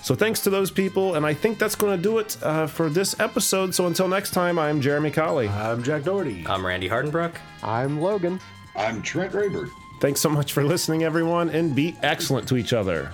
[0.02, 2.90] So thanks to those people, and I think that's going to do it uh, for
[2.90, 3.74] this episode.
[3.74, 5.48] So until next time, I'm Jeremy Colley.
[5.48, 6.44] I'm Jack Doherty.
[6.46, 7.36] I'm Randy Hardenbrook.
[7.62, 8.40] I'm Logan.
[8.76, 9.70] I'm Trent Raber.
[10.00, 13.10] Thanks so much for listening, everyone, and be excellent to each other.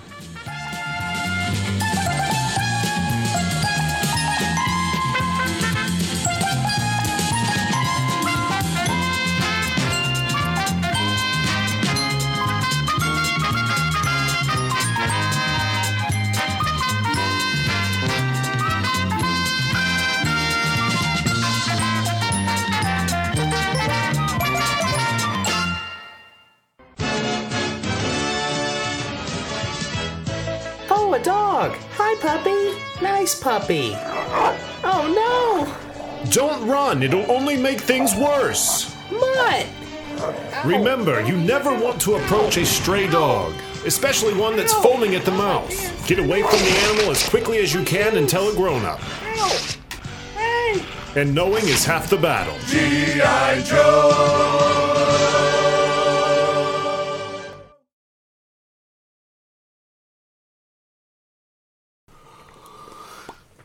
[33.61, 33.91] Puppy.
[34.83, 35.05] Oh,
[36.25, 36.31] no!
[36.31, 38.95] Don't run, it'll only make things worse.
[39.11, 39.19] no.
[39.19, 39.67] Mutt.
[40.65, 43.53] Remember, you never want to approach a stray dog,
[43.85, 46.07] especially one that's foaming at the mouth.
[46.07, 48.99] Get away from the animal as quickly as you can and tell a grown up.
[50.35, 50.83] Hey.
[51.15, 52.55] And knowing is half the battle.
[52.67, 53.61] G.I.
[53.63, 54.70] Joe!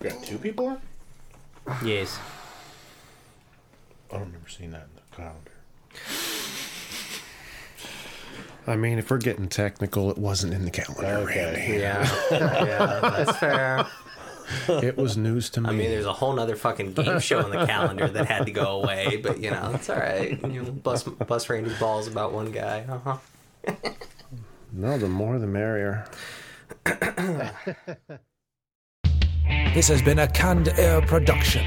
[0.09, 0.80] Got two people on?
[1.84, 2.18] Yes.
[4.11, 5.50] I don't remember seeing that in the calendar.
[8.68, 11.26] I mean, if we're getting technical, it wasn't in the calendar.
[11.26, 11.78] Randy.
[11.78, 12.09] Yeah.
[12.30, 13.86] yeah, that's fair.
[14.68, 15.68] It was news to me.
[15.68, 18.52] I mean, there's a whole nother fucking game show in the calendar that had to
[18.52, 20.40] go away, but you know, it's all right.
[20.40, 22.86] You know, bust, bust Randy's balls about one guy.
[22.88, 23.16] Uh-huh.
[24.72, 26.07] no, the more the merrier.
[29.47, 31.64] This has been a Canned Air production.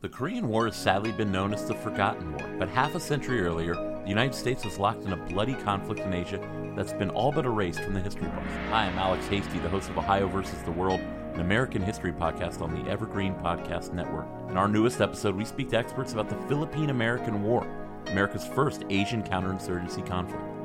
[0.00, 3.40] The Korean War has sadly been known as the Forgotten War, but half a century
[3.40, 6.40] earlier, the United States was locked in a bloody conflict in Asia
[6.76, 8.52] that's been all but erased from the history books.
[8.70, 11.00] Hi, I'm Alex Hasty, the host of Ohio versus the World,
[11.34, 14.26] an American history podcast on the Evergreen Podcast Network.
[14.48, 17.66] In our newest episode, we speak to experts about the Philippine American War,
[18.06, 20.57] America's first Asian counterinsurgency conflict.